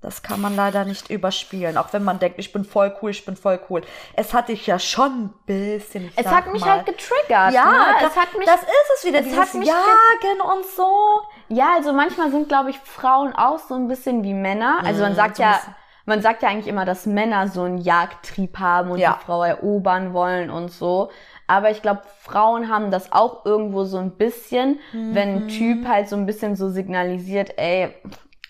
Das 0.00 0.22
kann 0.22 0.38
man 0.38 0.54
leider 0.54 0.84
nicht 0.84 1.08
überspielen, 1.08 1.78
auch 1.78 1.94
wenn 1.94 2.04
man 2.04 2.18
denkt, 2.18 2.38
ich 2.38 2.52
bin 2.52 2.66
voll 2.66 2.94
cool, 3.00 3.10
ich 3.12 3.24
bin 3.24 3.36
voll 3.36 3.58
cool. 3.70 3.80
Es 4.12 4.34
hat 4.34 4.48
dich 4.50 4.66
ja 4.66 4.78
schon 4.78 5.12
ein 5.24 5.34
bisschen. 5.46 6.12
Es 6.14 6.26
hat 6.26 6.46
mich 6.52 6.60
mal, 6.60 6.72
halt 6.72 6.84
getriggert. 6.84 7.54
ja, 7.54 7.64
ne? 7.64 7.78
das, 8.02 8.10
es 8.10 8.16
hat 8.18 8.36
mich 8.36 8.46
das 8.46 8.60
ist 8.60 8.68
es 8.98 9.04
wieder, 9.06 9.20
es 9.20 9.24
dieses 9.24 9.40
hat 9.40 9.54
mich 9.54 9.66
ge- 9.66 9.74
Jagen 9.74 10.40
und 10.42 10.66
so. 10.66 11.22
Ja, 11.48 11.72
also 11.76 11.94
manchmal 11.94 12.30
sind, 12.30 12.48
glaube 12.50 12.68
ich, 12.68 12.78
Frauen 12.80 13.34
auch 13.34 13.58
so 13.58 13.74
ein 13.76 13.88
bisschen 13.88 14.22
wie 14.24 14.34
Männer. 14.34 14.80
Also 14.84 15.02
man 15.04 15.14
sagt 15.14 15.36
so 15.36 15.42
ein 15.42 15.48
ja. 15.52 15.60
Man 16.06 16.20
sagt 16.22 16.42
ja 16.42 16.48
eigentlich 16.48 16.66
immer, 16.68 16.84
dass 16.84 17.06
Männer 17.06 17.48
so 17.48 17.62
einen 17.62 17.78
Jagdtrieb 17.78 18.58
haben 18.58 18.90
und 18.90 18.98
Ja. 18.98 19.14
die 19.18 19.24
Frau 19.24 19.42
erobern 19.42 20.12
wollen 20.12 20.50
und 20.50 20.70
so. 20.70 21.10
Aber 21.46 21.70
ich 21.70 21.82
glaube, 21.82 22.02
Frauen 22.20 22.68
haben 22.68 22.90
das 22.90 23.12
auch 23.12 23.44
irgendwo 23.44 23.84
so 23.84 23.98
ein 23.98 24.12
bisschen, 24.12 24.78
wenn 24.92 25.30
Mhm. 25.30 25.36
ein 25.36 25.48
Typ 25.48 25.86
halt 25.86 26.08
so 26.08 26.16
ein 26.16 26.26
bisschen 26.26 26.56
so 26.56 26.68
signalisiert, 26.68 27.58
ey, 27.58 27.90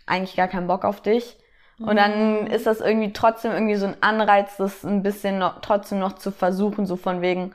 eigentlich 0.07 0.37
gar 0.37 0.49
keinen 0.49 0.67
Bock 0.67 0.85
auf 0.85 1.01
dich. 1.01 1.37
Und 1.79 1.95
Mhm. 1.95 1.97
dann 1.97 2.47
ist 2.47 2.67
das 2.67 2.81
irgendwie 2.81 3.13
trotzdem 3.13 3.53
irgendwie 3.53 3.75
so 3.77 3.87
ein 3.87 3.97
Anreiz, 4.01 4.57
das 4.57 4.85
ein 4.85 5.03
bisschen 5.03 5.39
noch, 5.39 5.61
trotzdem 5.61 5.99
noch 5.99 6.13
zu 6.15 6.31
versuchen, 6.31 6.87
so 6.87 6.95
von 6.97 7.21
wegen, 7.21 7.53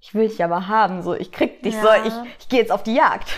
ich 0.00 0.14
will 0.14 0.28
dich 0.28 0.44
aber 0.44 0.68
haben, 0.68 1.02
so, 1.02 1.14
ich 1.14 1.32
krieg 1.32 1.62
dich, 1.62 1.74
so, 1.76 1.86
Ja. 1.88 2.04
ich, 2.04 2.12
ich 2.38 2.48
gehe 2.48 2.60
jetzt 2.60 2.70
auf 2.72 2.82
die 2.82 2.94
Jagd. 2.94 3.28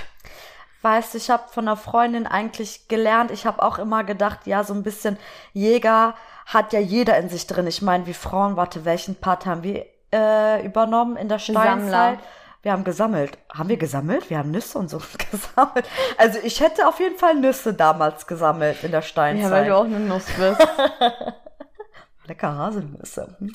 Weißt 0.82 1.14
du, 1.14 1.18
ich 1.18 1.28
habe 1.30 1.48
von 1.48 1.66
einer 1.66 1.76
Freundin 1.76 2.26
eigentlich 2.26 2.86
gelernt, 2.88 3.30
ich 3.32 3.46
habe 3.46 3.62
auch 3.62 3.78
immer 3.78 4.04
gedacht, 4.04 4.46
ja, 4.46 4.62
so 4.62 4.74
ein 4.74 4.84
bisschen 4.84 5.18
Jäger 5.52 6.14
hat 6.46 6.72
ja 6.72 6.78
jeder 6.78 7.18
in 7.18 7.28
sich 7.28 7.46
drin. 7.46 7.66
Ich 7.66 7.82
meine, 7.82 8.06
wie 8.06 8.14
Frauen, 8.14 8.56
warte, 8.56 8.84
welchen 8.84 9.16
Part 9.16 9.44
haben 9.44 9.62
wir 9.62 9.86
äh, 10.12 10.64
übernommen 10.64 11.16
in 11.16 11.28
der 11.28 11.38
Steinzeit? 11.38 12.20
Wir 12.62 12.72
haben 12.72 12.84
gesammelt. 12.84 13.38
Haben 13.52 13.68
wir 13.68 13.76
gesammelt? 13.76 14.30
Wir 14.30 14.38
haben 14.38 14.50
Nüsse 14.50 14.78
und 14.78 14.88
so 14.88 15.00
gesammelt. 15.30 15.88
Also 16.16 16.38
ich 16.42 16.60
hätte 16.60 16.88
auf 16.88 16.98
jeden 17.00 17.18
Fall 17.18 17.34
Nüsse 17.34 17.74
damals 17.74 18.26
gesammelt 18.26 18.82
in 18.82 18.90
der 18.90 19.02
Steinzeit. 19.02 19.44
Ja, 19.44 19.50
weil 19.50 19.66
du 19.66 19.76
auch 19.76 19.84
eine 19.84 20.00
Nuss 20.00 20.26
bist. 20.38 20.60
Lecker 22.26 22.56
Haselnüsse. 22.56 23.36
Hm. 23.38 23.52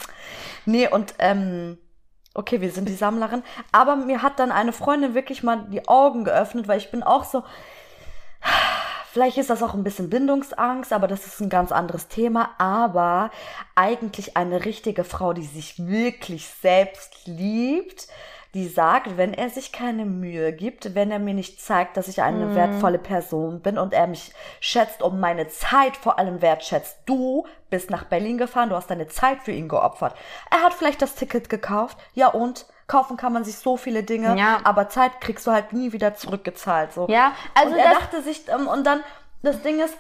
Nee, 0.66 0.88
und 0.88 1.14
ähm, 1.20 1.78
okay, 2.34 2.62
wir 2.62 2.72
sind 2.72 2.90
die 2.90 2.96
Sammlerin. 2.96 3.44
Aber 3.72 3.96
mir 3.96 4.22
hat 4.22 4.40
dann 4.40 4.52
eine 4.52 4.74
Freundin 4.74 5.14
wirklich 5.14 5.44
mal 5.44 5.66
die 5.70 5.88
Augen 5.88 6.24
geöffnet, 6.24 6.68
weil 6.68 6.80
ich 6.80 6.92
bin 6.92 7.04
auch 7.04 7.24
so. 7.24 7.44
Vielleicht 9.12 9.38
ist 9.38 9.52
das 9.52 9.62
auch 9.62 9.76
ein 9.76 9.84
bisschen 9.84 10.10
Bindungsangst, 10.10 10.92
aber 10.92 11.08
das 11.08 11.28
ist 11.28 11.40
ein 11.40 11.50
ganz 11.50 11.72
anderes 11.72 12.08
Thema. 12.08 12.50
Aber 12.58 13.30
eigentlich 13.76 14.36
eine 14.36 14.66
richtige 14.66 15.04
Frau, 15.04 15.34
die 15.34 15.46
sich 15.46 15.88
wirklich 15.88 16.48
selbst 16.48 17.28
liebt, 17.28 18.08
die 18.54 18.68
sagt, 18.68 19.18
wenn 19.18 19.34
er 19.34 19.50
sich 19.50 19.72
keine 19.72 20.06
Mühe 20.06 20.54
gibt, 20.54 20.94
wenn 20.94 21.10
er 21.10 21.18
mir 21.20 21.34
nicht 21.34 21.60
zeigt, 21.60 21.98
dass 21.98 22.08
ich 22.08 22.22
eine 22.22 22.46
Mhm. 22.48 22.56
wertvolle 22.56 23.00
Person 23.00 23.62
bin 23.62 23.78
und 23.80 23.94
er 23.94 24.06
mich 24.08 24.32
schätzt 24.60 25.02
und 25.02 25.20
meine 25.20 25.48
Zeit 25.48 25.98
vor 25.98 26.20
allem 26.20 26.42
wertschätzt. 26.42 26.98
Du 27.08 27.48
bist 27.72 27.90
nach 27.90 28.04
Berlin 28.04 28.38
gefahren, 28.38 28.70
du 28.70 28.76
hast 28.76 28.92
deine 28.92 29.08
Zeit 29.08 29.42
für 29.42 29.52
ihn 29.52 29.68
geopfert. 29.70 30.14
Er 30.52 30.62
hat 30.62 30.74
vielleicht 30.76 31.02
das 31.02 31.16
Ticket 31.16 31.50
gekauft, 31.50 31.98
ja 32.14 32.28
und? 32.28 32.66
Kaufen 32.86 33.16
kann 33.18 33.32
man 33.34 33.44
sich 33.46 33.56
so 33.58 33.78
viele 33.78 34.04
Dinge, 34.04 34.38
Ja. 34.38 34.60
aber 34.66 34.90
Zeit 34.90 35.20
kriegst 35.22 35.48
du 35.48 35.52
halt 35.52 35.72
nie 35.74 35.94
wieder 35.94 36.16
zurückgezahlt. 36.16 36.92
So. 36.94 37.08
Ja, 37.10 37.32
also 37.56 37.74
und 37.74 37.80
er 37.80 37.92
dachte 37.92 38.22
sich, 38.22 38.44
ähm, 38.50 38.68
und 38.68 38.86
dann, 38.86 39.02
das 39.42 39.62
Ding 39.62 39.80
ist, 39.80 39.96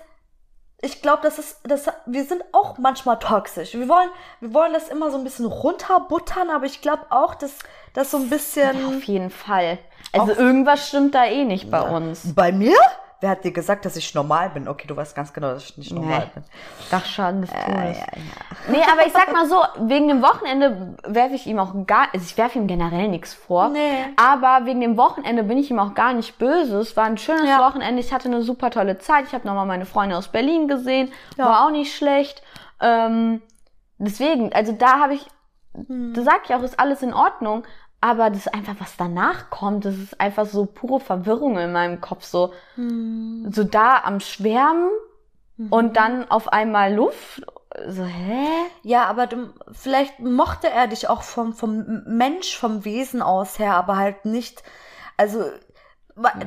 ich 0.83 1.01
glaube, 1.01 1.21
das 1.23 1.39
ist, 1.39 1.59
das, 1.63 1.85
wir 2.05 2.25
sind 2.25 2.43
auch 2.51 2.77
manchmal 2.77 3.17
toxisch. 3.17 3.73
Wir 3.73 3.87
wollen, 3.87 4.09
wir 4.41 4.53
wollen 4.53 4.73
das 4.73 4.89
immer 4.89 5.11
so 5.11 5.17
ein 5.17 5.23
bisschen 5.23 5.45
runterbuttern, 5.45 6.49
aber 6.49 6.65
ich 6.65 6.81
glaube 6.81 7.03
auch, 7.09 7.35
dass 7.35 7.53
das 7.93 8.11
so 8.11 8.17
ein 8.17 8.29
bisschen. 8.29 8.79
Ja, 8.81 8.87
auf 8.87 9.03
jeden 9.03 9.29
Fall. 9.29 9.79
Also 10.11 10.33
irgendwas 10.33 10.89
stimmt 10.89 11.15
da 11.15 11.25
eh 11.25 11.45
nicht 11.45 11.71
bei 11.71 11.81
uns. 11.81 12.35
Bei 12.35 12.51
mir? 12.51 12.75
Wer 13.23 13.29
hat 13.29 13.45
dir 13.45 13.53
gesagt, 13.53 13.85
dass 13.85 13.95
ich 13.95 14.13
normal 14.13 14.49
bin? 14.49 14.67
Okay, 14.67 14.85
du 14.85 14.97
weißt 14.97 15.15
ganz 15.15 15.31
genau, 15.31 15.53
dass 15.53 15.63
ich 15.69 15.77
nicht 15.77 15.93
normal 15.93 16.19
Nee. 16.25 16.31
bin. 16.33 16.43
Dachschaden 16.91 17.39
des 17.39 17.51
Todes. 17.51 17.97
ja, 17.97 18.05
Nee, 18.69 18.81
aber 18.91 19.05
ich 19.07 19.13
sag 19.13 19.31
mal 19.31 19.47
so, 19.47 19.63
wegen 19.87 20.09
dem 20.09 20.21
Wochenende 20.21 20.97
werfe 21.07 21.33
ich 21.35 21.47
ihm 21.47 21.57
auch 21.57 21.73
gar, 21.87 22.07
also 22.13 22.25
ich 22.25 22.37
werfe 22.37 22.59
ihm 22.59 22.67
generell 22.67 23.07
nichts 23.07 23.33
vor. 23.33 23.69
Nee. 23.69 23.79
Aber 24.17 24.65
wegen 24.65 24.81
dem 24.81 24.97
Wochenende 24.97 25.43
bin 25.43 25.57
ich 25.57 25.71
ihm 25.71 25.79
auch 25.79 25.93
gar 25.93 26.11
nicht 26.11 26.37
böse. 26.37 26.79
Es 26.79 26.97
war 26.97 27.05
ein 27.05 27.17
schönes 27.17 27.47
Ja. 27.47 27.59
Wochenende. 27.65 28.01
Ich 28.01 28.11
hatte 28.11 28.27
eine 28.27 28.41
super 28.41 28.69
tolle 28.71 28.97
Zeit. 28.97 29.25
Ich 29.27 29.33
habe 29.33 29.47
nochmal 29.47 29.67
meine 29.67 29.85
Freunde 29.85 30.17
aus 30.17 30.27
Berlin 30.27 30.67
gesehen. 30.67 31.09
Ja. 31.37 31.45
War 31.45 31.65
auch 31.65 31.71
nicht 31.71 31.95
schlecht. 31.95 32.43
Ähm, 32.81 33.41
deswegen, 33.99 34.51
also 34.51 34.73
da 34.73 34.99
habe 34.99 35.13
ich, 35.13 35.25
Hm. 35.87 36.13
da 36.13 36.23
sag 36.23 36.41
ich 36.43 36.53
auch, 36.53 36.61
ist 36.61 36.77
alles 36.77 37.01
in 37.01 37.13
Ordnung. 37.13 37.63
Aber 38.05 38.29
das 38.29 38.39
ist 38.47 38.53
einfach, 38.53 38.75
was 38.79 38.97
danach 38.97 39.49
kommt, 39.49 39.85
das 39.85 39.95
ist 39.95 40.19
einfach 40.19 40.45
so 40.45 40.65
pure 40.65 40.99
Verwirrung 40.99 41.57
in 41.57 41.71
meinem 41.71 42.01
Kopf. 42.01 42.25
So, 42.25 42.51
Hm. 42.75 43.49
so 43.49 43.63
da 43.63 44.01
am 44.03 44.19
Schwärmen 44.19 44.89
Mhm. 45.55 45.71
und 45.71 45.95
dann 45.95 46.29
auf 46.29 46.51
einmal 46.51 46.93
Luft. 46.93 47.43
So, 47.87 48.03
hä? 48.03 48.45
Ja, 48.81 49.05
aber 49.05 49.27
du, 49.27 49.53
vielleicht 49.71 50.19
mochte 50.19 50.69
er 50.69 50.87
dich 50.87 51.07
auch 51.07 51.23
vom, 51.23 51.53
vom 51.53 52.03
Mensch, 52.05 52.57
vom 52.57 52.83
Wesen 52.83 53.21
aus 53.21 53.57
her, 53.57 53.73
aber 53.75 53.95
halt 53.95 54.25
nicht. 54.25 54.63
Also, 55.15 55.45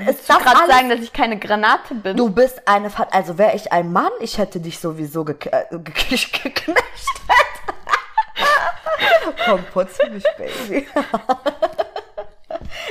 es 0.07 0.21
Ich 0.21 0.27
darf 0.27 0.45
gerade 0.45 0.71
sagen, 0.71 0.91
dass 0.91 1.01
ich 1.01 1.13
keine 1.15 1.39
Granate 1.39 1.95
bin. 1.95 2.19
Du 2.19 2.29
bist 2.31 2.69
eine, 2.69 2.91
also 3.13 3.39
wäre 3.39 3.57
ich 3.57 3.73
ein 3.73 3.93
Mann, 3.93 4.13
ich 4.21 4.37
hätte 4.37 4.61
dich 4.61 4.79
sowieso 4.79 5.25
gek 5.25 5.47
äh, 5.47 5.65
ge 5.71 5.81
ge 6.11 6.19
geknechtet. 6.45 6.83
Komm, 9.45 9.64
putz 9.73 9.99
mich, 10.11 10.25
Baby. 10.38 10.87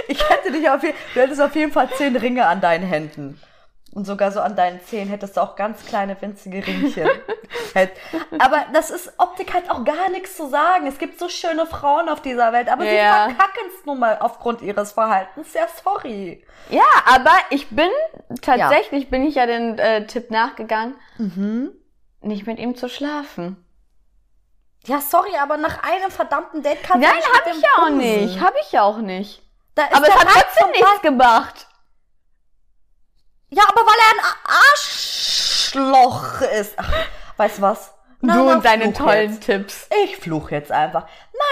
ich 0.08 0.30
hätte 0.30 0.52
dich 0.52 0.70
auf 0.70 0.84
jeden, 0.84 0.98
du 1.14 1.20
hättest 1.22 1.42
auf 1.42 1.56
jeden 1.56 1.72
Fall 1.72 1.90
zehn 1.98 2.16
Ringe 2.16 2.46
an 2.46 2.62
deinen 2.62 2.84
Händen. 2.86 3.40
Und 3.94 4.04
sogar 4.06 4.30
so 4.34 4.42
an 4.42 4.58
deinen 4.58 4.82
Zehen 4.82 5.08
hättest 5.08 5.38
du 5.38 5.42
auch 5.42 5.56
ganz 5.56 5.86
kleine, 5.86 6.18
winzige 6.22 6.58
Ringchen. 6.68 7.08
Aber 8.40 8.66
das 8.74 8.90
ist 8.90 9.14
Optik 9.20 9.54
hat 9.54 9.70
auch 9.70 9.86
gar 9.86 10.10
nichts 10.10 10.36
zu 10.36 10.50
sagen. 10.50 10.86
Es 10.86 10.98
gibt 10.98 11.18
so 11.18 11.30
schöne 11.30 11.66
Frauen 11.66 12.10
auf 12.10 12.22
dieser 12.22 12.52
Welt, 12.52 12.68
aber 12.70 12.84
sie 12.84 12.94
Ja. 12.94 13.30
verkacken 13.30 13.70
es 13.80 13.86
nun 13.86 14.00
mal 14.00 14.18
aufgrund 14.20 14.62
ihres 14.62 14.92
Verhaltens. 14.92 15.54
Ja, 15.54 15.62
sorry. 15.82 16.46
Ja, 16.70 16.82
aber 17.06 17.32
ich 17.52 17.70
bin, 17.70 17.90
tatsächlich 18.42 19.10
bin 19.10 19.24
ich 19.26 19.36
ja 19.36 19.46
den 19.46 19.80
äh, 19.80 20.06
Tipp 20.08 20.30
nachgegangen, 20.30 20.96
Mhm. 21.18 21.72
nicht 22.20 22.46
mit 22.48 22.60
ihm 22.60 22.76
zu 22.76 22.90
schlafen. 22.90 23.65
Ja, 24.86 25.02
sorry, 25.02 25.36
aber 25.38 25.58
nach 25.58 25.82
einem 25.84 26.12
verdammten 26.12 26.62
Date 26.62 26.84
kannst 26.84 27.08
Nein, 27.08 27.22
hab 27.34 27.48
ich 27.48 27.62
ja 27.62 27.70
auch 27.78 27.88
bumsen. 27.88 27.98
nicht. 27.98 28.40
Hab 28.42 28.54
ich 28.62 28.72
ja 28.72 28.82
auch 28.84 28.98
nicht. 28.98 29.42
Da 29.74 29.86
ist 29.86 29.96
Aber 29.96 30.08
es 30.08 30.16
hat 30.16 30.28
trotzdem 30.28 30.72
nichts 30.72 31.02
gemacht. 31.02 31.68
Ja, 33.50 33.64
aber 33.68 33.82
weil 33.82 33.96
er 34.00 34.12
ein 34.14 34.26
Arschloch 34.72 36.42
ist. 36.42 36.74
Ach, 36.78 36.94
weißt 37.38 37.58
du 37.58 37.62
was? 37.62 37.94
Na, 38.22 38.36
du 38.36 38.50
und 38.52 38.66
deine 38.66 38.94
tollen 38.94 39.34
Jetzt. 39.34 39.44
Tipps. 39.44 39.90
Ich 40.04 40.18
fluch 40.18 40.50
jetzt 40.52 40.72
einfach. 40.72 41.08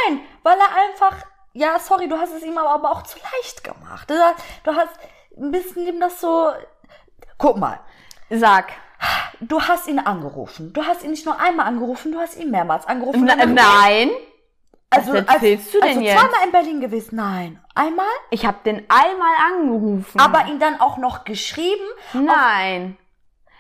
Nein, 0.08 0.22
weil 0.44 0.58
er 0.58 0.76
einfach. 0.76 1.26
Ja, 1.54 1.80
sorry, 1.80 2.08
du 2.10 2.18
hast 2.18 2.34
es 2.34 2.44
ihm 2.44 2.58
aber, 2.58 2.92
auch 2.92 3.04
zu 3.04 3.20
leicht 3.20 3.64
gemacht. 3.64 4.10
Du 4.10 4.16
hast, 4.16 4.38
du 4.64 4.76
hast 4.76 4.98
ein 5.38 5.52
bisschen 5.52 5.86
ihm 5.88 6.00
das 6.00 6.20
so. 6.20 6.52
Guck 7.38 7.58
mal, 7.58 7.80
Sag. 8.30 8.72
Du 9.42 9.62
hast 9.62 9.88
ihn 9.88 10.00
angerufen. 10.00 10.74
Du 10.74 10.84
hast 10.86 11.04
ihn 11.04 11.12
nicht 11.12 11.26
nur 11.26 11.40
einmal 11.40 11.68
angerufen, 11.68 12.12
du 12.12 12.20
hast 12.20 12.38
ihn 12.38 12.52
mehrmals 12.52 12.86
angerufen. 12.88 13.26
Na, 13.26 13.36
nein. 13.46 14.10
also, 14.90 15.14
was 15.14 15.26
erzählst 15.26 15.74
du 15.74 15.80
denn 15.80 15.90
also 15.90 16.02
jetzt? 16.02 16.20
zweimal 16.20 16.46
in 16.46 16.52
Berlin 16.52 16.82
gewesen. 16.82 17.16
Nein. 17.16 17.60
Einmal? 17.76 18.06
Ich 18.30 18.46
habe 18.46 18.58
den 18.66 18.86
einmal 18.90 19.34
angerufen. 19.54 20.20
Aber 20.20 20.46
ihn 20.48 20.60
dann 20.60 20.80
auch 20.80 20.98
noch 20.98 21.24
geschrieben. 21.26 21.84
Nein. 22.14 22.98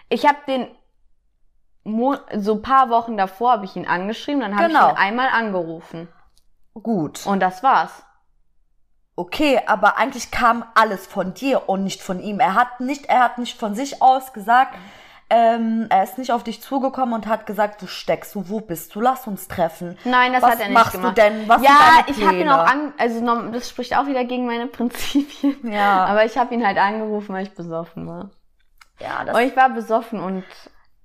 Ich 0.09 0.27
habe 0.27 0.37
den 0.47 0.67
Mo 1.85 2.15
so 2.37 2.53
ein 2.53 2.61
paar 2.61 2.89
Wochen 2.89 3.17
davor 3.17 3.53
habe 3.53 3.65
ich 3.65 3.75
ihn 3.75 3.87
angeschrieben, 3.87 4.41
dann 4.41 4.55
habe 4.55 4.67
Genau. 4.67 4.87
ich 4.87 4.93
ihn 4.93 4.97
einmal 4.97 5.29
angerufen. 5.29 6.07
Gut. 6.73 7.25
Und 7.25 7.39
das 7.41 7.61
war's. 7.61 7.91
Okay, 9.15 9.61
aber 9.67 9.97
eigentlich 9.97 10.31
kam 10.31 10.65
alles 10.73 11.05
von 11.05 11.33
dir 11.33 11.67
und 11.69 11.83
nicht 11.83 12.01
von 12.01 12.19
ihm. 12.19 12.39
Er 12.39 12.55
hat 12.55 12.79
nicht, 12.79 13.05
er 13.05 13.19
hat 13.23 13.37
nicht 13.37 13.59
von 13.59 13.75
sich 13.75 14.01
aus 14.01 14.33
gesagt, 14.33 14.75
ähm, 15.35 15.87
er 15.89 16.03
ist 16.03 16.17
nicht 16.19 16.31
auf 16.31 16.43
dich 16.43 16.61
zugekommen 16.61 17.15
und 17.15 17.25
hat 17.27 17.45
gesagt, 17.47 17.81
wo 17.81 17.87
steckst 17.87 18.35
du, 18.35 18.49
wo 18.49 18.59
bist 18.61 18.93
du, 18.93 19.01
lass 19.01 19.25
uns 19.25 19.47
treffen. 19.47 19.97
Nein, 20.03 20.31
das 20.33 20.43
Was 20.43 20.51
hat 20.51 20.59
er 20.59 20.65
nicht 20.67 20.73
machst 20.77 20.91
gemacht. 20.93 21.17
du 21.17 21.21
denn? 21.21 21.49
Was 21.49 21.61
ja, 21.63 22.03
ich 22.05 22.23
habe 22.23 22.37
ihn 22.37 22.49
auch 22.49 22.65
an, 22.65 22.93
also 22.99 23.49
das 23.51 23.67
spricht 23.69 23.97
auch 23.97 24.05
wieder 24.05 24.23
gegen 24.25 24.45
meine 24.45 24.67
Prinzipien. 24.77 25.71
Ja. 25.71 26.05
Aber 26.05 26.23
ich 26.25 26.37
habe 26.37 26.53
ihn 26.53 26.65
halt 26.65 26.77
angerufen, 26.77 27.33
weil 27.33 27.43
ich 27.43 27.55
besoffen 27.55 28.07
war. 28.07 28.29
Ja, 28.99 29.23
das, 29.25 29.35
Und 29.35 29.41
ich 29.41 29.55
war 29.55 29.69
besoffen 29.69 30.19
und 30.19 30.43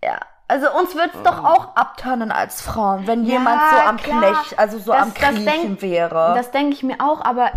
ja. 0.04 0.18
Also 0.50 0.70
uns 0.78 0.94
wird's 0.94 1.20
doch 1.24 1.44
auch 1.44 1.76
abturnen 1.76 2.30
als 2.32 2.62
Frauen, 2.62 3.06
wenn 3.06 3.24
Ja, 3.24 3.32
jemand 3.34 3.60
so 3.70 3.76
am 3.76 3.96
klar. 3.98 4.20
Knech, 4.20 4.58
also 4.58 4.78
so 4.78 4.92
Das- 4.92 5.02
am 5.02 5.14
denk- 5.44 5.82
wäre. 5.82 6.32
das 6.36 6.50
denke 6.50 6.74
ich 6.74 6.82
mir 6.82 6.96
auch, 7.00 7.20
aber 7.22 7.50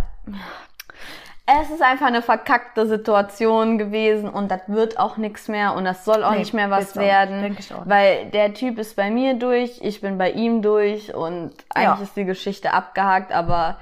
es 1.45 1.69
ist 1.69 1.81
einfach 1.81 2.05
eine 2.07 2.21
verkackte 2.21 2.85
Situation 2.87 3.77
gewesen 3.77 4.29
und 4.29 4.49
das 4.49 4.61
wird 4.67 4.97
auch 4.99 5.17
nichts 5.17 5.47
mehr 5.47 5.73
und 5.75 5.85
das 5.85 6.05
soll 6.05 6.23
auch 6.23 6.31
Nee, 6.31 6.39
nicht 6.39 6.53
mehr 6.53 6.69
was 6.69 6.95
werden, 6.95 7.41
Denk 7.41 7.59
ich 7.59 7.73
auch 7.73 7.81
weil 7.85 8.29
der 8.29 8.53
Typ 8.53 8.77
ist 8.77 8.95
bei 8.95 9.09
mir 9.09 9.33
durch, 9.33 9.79
ich 9.81 10.01
bin 10.01 10.17
bei 10.17 10.31
ihm 10.31 10.61
durch 10.61 11.13
und 11.13 11.53
eigentlich 11.73 11.97
Ja. 11.99 12.03
ist 12.03 12.15
die 12.15 12.25
Geschichte 12.25 12.73
abgehakt, 12.73 13.31
aber 13.31 13.77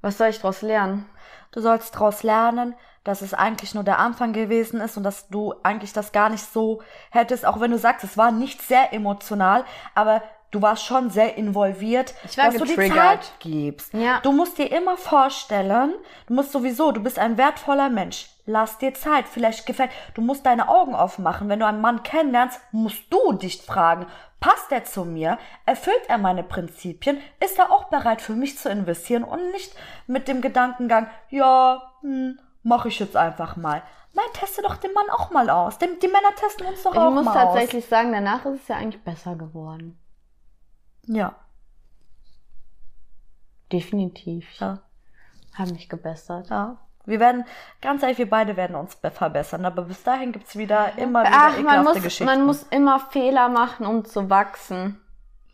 was 0.00 0.18
soll 0.18 0.28
ich 0.28 0.38
daraus 0.38 0.62
lernen? 0.62 1.06
Du 1.52 1.60
sollst 1.60 1.94
daraus 1.94 2.22
lernen, 2.22 2.74
dass 3.04 3.20
es 3.20 3.34
eigentlich 3.34 3.74
nur 3.74 3.84
der 3.84 3.98
Anfang 3.98 4.32
gewesen 4.32 4.80
ist 4.80 4.96
und 4.96 5.02
dass 5.02 5.28
du 5.28 5.54
eigentlich 5.64 5.92
das 5.92 6.12
gar 6.12 6.30
nicht 6.30 6.44
so 6.44 6.82
hättest, 7.10 7.44
auch 7.44 7.60
wenn 7.60 7.72
du 7.72 7.78
sagst, 7.78 8.04
es 8.04 8.16
war 8.16 8.30
nicht 8.30 8.62
sehr 8.62 8.92
emotional, 8.92 9.64
aber 9.94 10.22
du 10.52 10.62
warst 10.62 10.84
schon 10.84 11.10
sehr 11.10 11.36
involviert, 11.36 12.14
Ich 12.24 12.36
dass 12.36 12.54
du 12.54 12.64
die 12.64 12.76
getriggert. 12.76 13.24
Zeit 13.24 13.32
gibst. 13.40 13.92
Ja. 13.94 14.20
Du 14.20 14.30
musst 14.30 14.58
dir 14.58 14.70
immer 14.70 14.96
vorstellen, 14.96 15.94
du 16.26 16.34
musst 16.34 16.52
sowieso, 16.52 16.92
du 16.92 17.02
bist 17.02 17.18
ein 17.18 17.36
wertvoller 17.36 17.88
Mensch. 17.90 18.28
Lass 18.44 18.78
dir 18.78 18.94
Zeit, 18.94 19.26
vielleicht 19.28 19.66
gefällt. 19.66 19.90
Du 20.14 20.20
musst 20.20 20.44
deine 20.46 20.68
Augen 20.68 20.94
aufmachen. 20.94 21.48
Wenn 21.48 21.60
du 21.60 21.66
einen 21.66 21.80
Mann 21.80 22.02
kennenlernst, 22.02 22.60
musst 22.72 23.04
du 23.10 23.32
dich 23.32 23.62
fragen, 23.62 24.06
passt 24.40 24.70
er 24.72 24.84
zu 24.84 25.04
mir? 25.04 25.38
Erfüllt 25.64 26.02
er 26.08 26.18
meine 26.18 26.42
Prinzipien? 26.42 27.18
Ist 27.38 27.58
er 27.58 27.70
auch 27.70 27.84
bereit 27.84 28.20
für 28.20 28.32
mich 28.32 28.58
zu 28.58 28.68
investieren 28.68 29.22
und 29.24 29.52
nicht 29.52 29.74
mit 30.06 30.26
dem 30.28 30.40
Gedankengang, 30.40 31.08
ja, 31.30 31.82
hm, 32.00 32.38
mach 32.64 32.84
ich 32.84 32.98
jetzt 32.98 33.16
einfach 33.16 33.56
mal. 33.56 33.82
Nein, 34.14 34.26
teste 34.34 34.60
doch 34.60 34.76
den 34.76 34.92
Mann 34.92 35.08
auch 35.10 35.30
mal 35.30 35.48
aus. 35.48 35.78
Dem, 35.78 35.98
die 36.00 36.08
Männer 36.08 36.34
testen 36.36 36.66
uns 36.66 36.82
doch 36.82 36.92
Ich 36.92 36.98
auch 36.98 37.10
muss 37.10 37.24
mal 37.24 37.32
tatsächlich 37.32 37.86
sagen, 37.86 38.12
danach 38.12 38.44
ist 38.44 38.62
es 38.62 38.68
ja 38.68 38.76
eigentlich 38.76 39.02
besser 39.02 39.36
geworden. 39.36 39.98
Ja, 41.06 41.34
Definitiv. 43.72 44.46
ja, 44.60 44.78
Haben 45.54 45.72
mich 45.72 45.88
gebessert. 45.88 46.48
ja. 46.50 46.76
Wir 47.04 47.18
werden, 47.18 47.44
ganz 47.80 48.02
ehrlich, 48.02 48.18
wir 48.18 48.30
beide 48.30 48.56
werden 48.56 48.76
uns 48.76 48.94
be- 48.94 49.10
verbessern, 49.10 49.64
aber 49.64 49.82
bis 49.82 50.04
dahin 50.04 50.30
gibt's 50.30 50.54
wieder 50.56 50.96
immer 50.98 51.22
wieder 51.24 51.32
Ach, 51.34 51.58
man 51.58 51.82
muss, 51.82 51.94
Geschichten. 51.94 52.24
man 52.26 52.46
muss 52.46 52.62
immer 52.64 53.00
Fehler 53.00 53.48
machen, 53.48 53.86
um 53.86 54.04
zu 54.04 54.30
wachsen. 54.30 55.00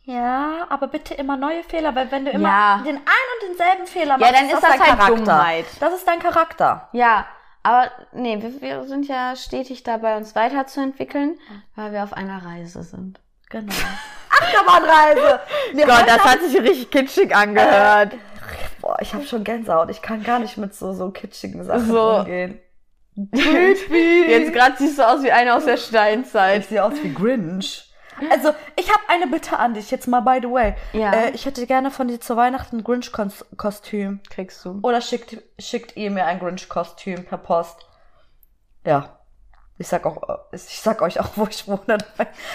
Ja, 0.02 0.66
aber 0.68 0.88
bitte 0.88 1.14
immer 1.14 1.38
neue 1.38 1.62
Fehler, 1.64 1.94
weil 1.94 2.10
wenn 2.10 2.26
du 2.26 2.32
immer 2.32 2.48
Ja. 2.48 2.78
den 2.84 2.96
einen 2.96 3.48
denselben 3.48 3.86
Fehler 3.86 4.18
Ja, 4.18 4.18
machst, 4.18 4.34
dann 4.34 4.44
ist 4.46 4.52
das 4.54 4.60
dein 4.62 4.70
halt 4.80 4.82
Charakter. 4.98 5.14
Dummheit. 5.16 5.66
Das 5.80 5.94
ist 5.94 6.06
dein 6.06 6.18
Charakter. 6.18 6.88
Ja, 6.92 7.24
aber 7.62 7.90
nee, 8.12 8.42
wir, 8.42 8.60
wir 8.60 8.84
sind 8.84 9.06
ja 9.08 9.34
stetig 9.34 9.84
dabei, 9.84 10.18
uns 10.18 10.34
weiterzuentwickeln, 10.34 11.38
weil 11.76 11.92
wir 11.92 12.02
auf 12.04 12.12
einer 12.12 12.44
Reise 12.44 12.82
sind. 12.82 13.20
Genau. 13.50 13.72
Achterbahnreise. 14.30 15.40
Wir 15.72 15.86
Gott, 15.86 16.04
das 16.06 16.22
hat 16.24 16.40
sich 16.42 16.60
richtig 16.60 16.90
kitschig 16.90 17.34
angehört. 17.34 18.14
Boah, 18.80 18.96
ich 19.00 19.14
habe 19.14 19.24
schon 19.24 19.44
Gänsehaut. 19.44 19.90
Ich 19.90 20.02
kann 20.02 20.22
gar 20.22 20.38
nicht 20.38 20.56
mit 20.58 20.74
so, 20.74 20.92
so 20.92 21.10
kitschigen 21.10 21.64
Sachen 21.64 21.86
So. 21.86 22.10
umgehen. 22.18 22.60
Jetzt 24.28 24.52
gerade 24.52 24.76
siehst 24.78 24.98
du 24.98 25.06
aus 25.08 25.22
wie 25.24 25.32
einer 25.32 25.56
aus 25.56 25.64
der 25.64 25.76
Steinzeit. 25.76 26.60
Ich 26.60 26.66
sehe 26.68 26.84
aus 26.84 26.94
wie 27.02 27.12
Grinch. 27.12 27.84
Also, 28.30 28.52
ich 28.76 28.88
habe 28.92 29.02
eine 29.08 29.26
Bitte 29.28 29.58
an 29.58 29.74
dich, 29.74 29.90
jetzt 29.92 30.08
mal 30.08 30.20
by 30.20 30.40
the 30.42 30.50
way. 30.50 30.74
Ja. 30.92 31.12
Äh, 31.12 31.30
ich 31.30 31.46
hätte 31.46 31.66
gerne 31.66 31.90
von 31.92 32.08
dir 32.08 32.20
zu 32.20 32.36
Weihnachten 32.36 32.78
ein 32.78 32.84
Grinch-Kostüm. 32.84 34.20
Kriegst 34.28 34.64
du. 34.64 34.80
Oder 34.82 35.00
schickt, 35.00 35.36
schickt 35.58 35.96
ihr 35.96 36.10
mir 36.10 36.24
ein 36.26 36.40
Grinch-Kostüm 36.40 37.24
per 37.24 37.38
Post. 37.38 37.86
Ja. 38.84 39.17
Ich 39.78 39.86
sag 39.88 40.04
auch, 40.06 40.38
ich 40.52 40.80
sag 40.80 41.00
euch 41.02 41.20
auch, 41.20 41.30
wo 41.36 41.46
ich 41.46 41.66
wohne, 41.68 41.80
dann, 41.86 42.02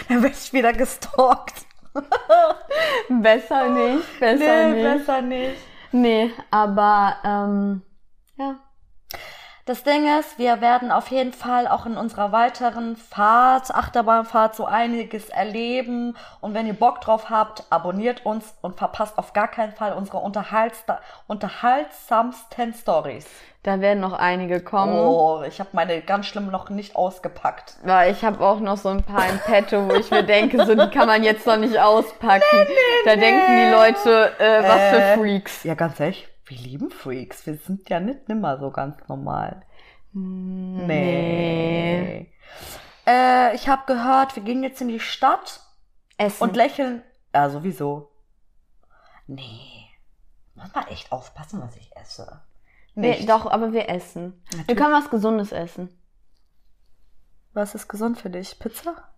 werde 0.10 0.28
ich 0.28 0.54
wieder 0.54 0.74
gestalkt. 0.74 1.66
Besser 3.10 3.70
nicht, 3.70 4.20
besser 4.20 4.68
nicht. 4.70 4.84
besser 4.84 5.22
nicht. 5.22 5.58
Nee, 5.92 6.32
aber 6.50 7.18
ähm, 7.24 7.82
ja. 8.36 8.60
Das 9.66 9.84
Ding 9.84 10.06
ist, 10.20 10.38
wir 10.38 10.60
werden 10.60 10.92
auf 10.92 11.08
jeden 11.08 11.32
Fall 11.32 11.70
auch 11.70 11.86
in 11.86 11.96
unserer 11.96 12.34
weiteren 12.34 12.98
Fahrt, 12.98 13.74
Achterbahnfahrt, 13.74 14.58
so 14.58 14.66
einiges 14.66 15.30
erleben. 15.30 16.18
Und 16.42 16.54
wenn 16.54 16.68
ihr 16.68 16.74
Bock 16.74 17.00
drauf 17.00 17.30
habt, 17.30 17.64
abonniert 17.70 18.26
uns 18.26 18.54
und 18.62 18.78
verpasst 18.78 19.18
auf 19.18 19.32
gar 19.32 19.48
keinen 19.48 19.72
Fall 19.72 19.94
unsere 19.94 20.18
unterhaltsamsten 20.18 22.74
Stories. 22.74 23.26
Da 23.64 23.80
werden 23.80 24.02
noch 24.02 24.12
einige 24.12 24.60
kommen. 24.60 25.00
Oh, 25.00 25.44
ich 25.48 25.62
habe 25.62 25.70
meine 25.72 26.02
ganz 26.02 26.26
schlimm 26.26 26.52
noch 26.52 26.70
nicht 26.70 26.98
ausgepackt. 26.98 27.78
Weil 27.84 28.12
ich 28.12 28.26
habe 28.26 28.46
auch 28.46 28.60
noch 28.60 28.76
so 28.76 28.90
ein 28.90 29.04
paar 29.04 29.30
im 29.30 29.40
Petto, 29.40 29.88
wo 29.88 29.94
ich 29.94 30.12
mir 30.12 30.24
denke, 30.24 30.66
so 30.66 30.76
die 30.76 30.90
kann 30.90 31.08
man 31.08 31.24
jetzt 31.24 31.48
noch 31.48 31.56
nicht 31.56 31.80
auspacken. 31.80 32.68
da 33.06 33.16
denken 33.16 33.46
die 33.48 33.72
Leute, 33.72 34.34
äh, 34.40 34.62
was 34.64 34.82
für 34.90 35.02
Äh, 35.02 35.18
Freaks. 35.18 35.64
Ja, 35.64 35.76
ganz 35.76 35.98
ehrlich, 36.02 36.28
wir 36.46 36.58
lieben 36.58 36.92
Freaks. 36.92 37.46
Wir 37.46 37.58
sind 37.58 37.90
ja 37.90 38.00
nicht 38.00 38.28
nimmer 38.28 38.58
so 38.60 38.72
ganz 38.72 38.98
normal. 39.08 39.66
Nee. 40.12 41.54
Äh, 43.08 43.56
ich 43.56 43.68
habe 43.68 43.84
gehört, 43.88 44.36
wir 44.36 44.44
gehen 44.44 44.64
jetzt 44.64 44.82
in 44.82 44.88
die 44.88 45.00
Stadt 45.00 45.62
Essen. 46.18 46.44
und 46.44 46.56
lächeln. 46.56 47.04
Ja, 47.34 47.50
sowieso. 47.50 48.12
Nee. 49.28 49.90
Muss 50.56 50.74
man 50.74 50.88
echt 50.88 51.12
aufpassen, 51.12 51.62
was 51.62 51.76
ich 51.76 51.96
esse. 51.96 52.42
wir, 52.96 53.26
doch, 53.26 53.48
aber 53.48 53.74
wir 53.74 53.90
essen. 53.90 54.44
Wir 54.68 54.76
können 54.76 54.94
was 54.94 55.10
Gesundes 55.10 55.52
essen. 55.52 55.90
Was 57.54 57.76
ist 57.76 57.88
gesund 57.88 58.20
für 58.20 58.30
dich? 58.30 58.60
Pizza? 58.60 59.10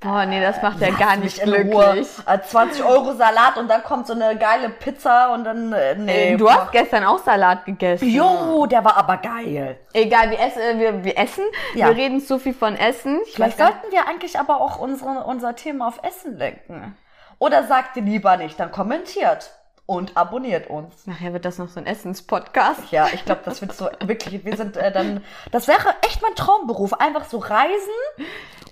Boah, 0.00 0.24
nee, 0.26 0.40
das 0.40 0.62
macht 0.62 0.80
ja 0.80 0.90
gar 0.90 1.16
nicht 1.16 1.42
glücklich. 1.42 1.74
Ruhe. 1.74 2.06
Äh, 2.26 2.40
20 2.40 2.84
Euro 2.84 3.14
Salat 3.14 3.56
und 3.56 3.68
dann 3.68 3.82
kommt 3.82 4.06
so 4.06 4.14
eine 4.14 4.36
geile 4.36 4.70
Pizza 4.70 5.32
und 5.32 5.44
dann, 5.44 5.72
äh, 5.72 5.94
nee. 5.96 6.32
Äh, 6.32 6.36
Du 6.36 6.50
hast 6.50 6.72
gestern 6.72 7.04
auch 7.04 7.18
Salat 7.18 7.64
gegessen. 7.64 8.08
Jo, 8.08 8.66
der 8.66 8.84
war 8.84 8.96
aber 8.96 9.18
geil. 9.18 9.78
Egal, 9.92 10.30
wir 10.30 10.40
essen, 10.40 10.78
wir, 10.78 11.04
wir 11.04 11.18
essen. 11.18 11.44
Ja. 11.74 11.88
Wir 11.88 11.96
reden 11.96 12.20
zu 12.20 12.38
viel 12.38 12.54
von 12.54 12.76
Essen. 12.76 13.20
Ich 13.26 13.34
Vielleicht 13.34 13.58
sollten 13.58 13.90
wir 13.90 14.06
eigentlich 14.08 14.38
aber 14.38 14.60
auch 14.60 14.78
unsere, 14.78 15.24
unser 15.24 15.56
Thema 15.56 15.88
auf 15.88 16.00
Essen 16.02 16.38
lenken. 16.38 16.96
Oder 17.38 17.64
sagt 17.64 17.96
ihr 17.96 18.02
lieber 18.02 18.36
nicht, 18.36 18.60
dann 18.60 18.70
kommentiert 18.70 19.50
und 19.90 20.16
abonniert 20.16 20.70
uns. 20.70 21.04
Nachher 21.06 21.32
wird 21.32 21.44
das 21.44 21.58
noch 21.58 21.68
so 21.68 21.80
ein 21.80 21.86
Essenspodcast. 21.86 22.92
Ja, 22.92 23.08
ich 23.12 23.24
glaube, 23.24 23.40
das 23.44 23.60
wird 23.60 23.74
so 23.74 23.86
wirklich, 24.04 24.44
wir 24.44 24.56
sind 24.56 24.76
äh, 24.76 24.92
dann, 24.92 25.24
das 25.50 25.66
wäre 25.66 25.96
echt 26.06 26.22
mein 26.22 26.36
Traumberuf. 26.36 26.92
Einfach 26.92 27.24
so 27.24 27.38
reisen 27.38 27.90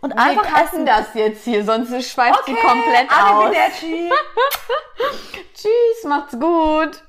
und 0.01 0.15
Wir 0.15 0.23
einfach 0.23 0.63
essen. 0.63 0.87
das 0.87 1.13
jetzt 1.15 1.43
hier, 1.43 1.65
sonst 1.65 1.89
schweift 2.09 2.45
sie 2.47 2.55
komplett 2.55 3.11
aus. 3.11 3.53
Tschüss, 5.55 6.05
macht's 6.05 6.39
gut. 6.39 7.03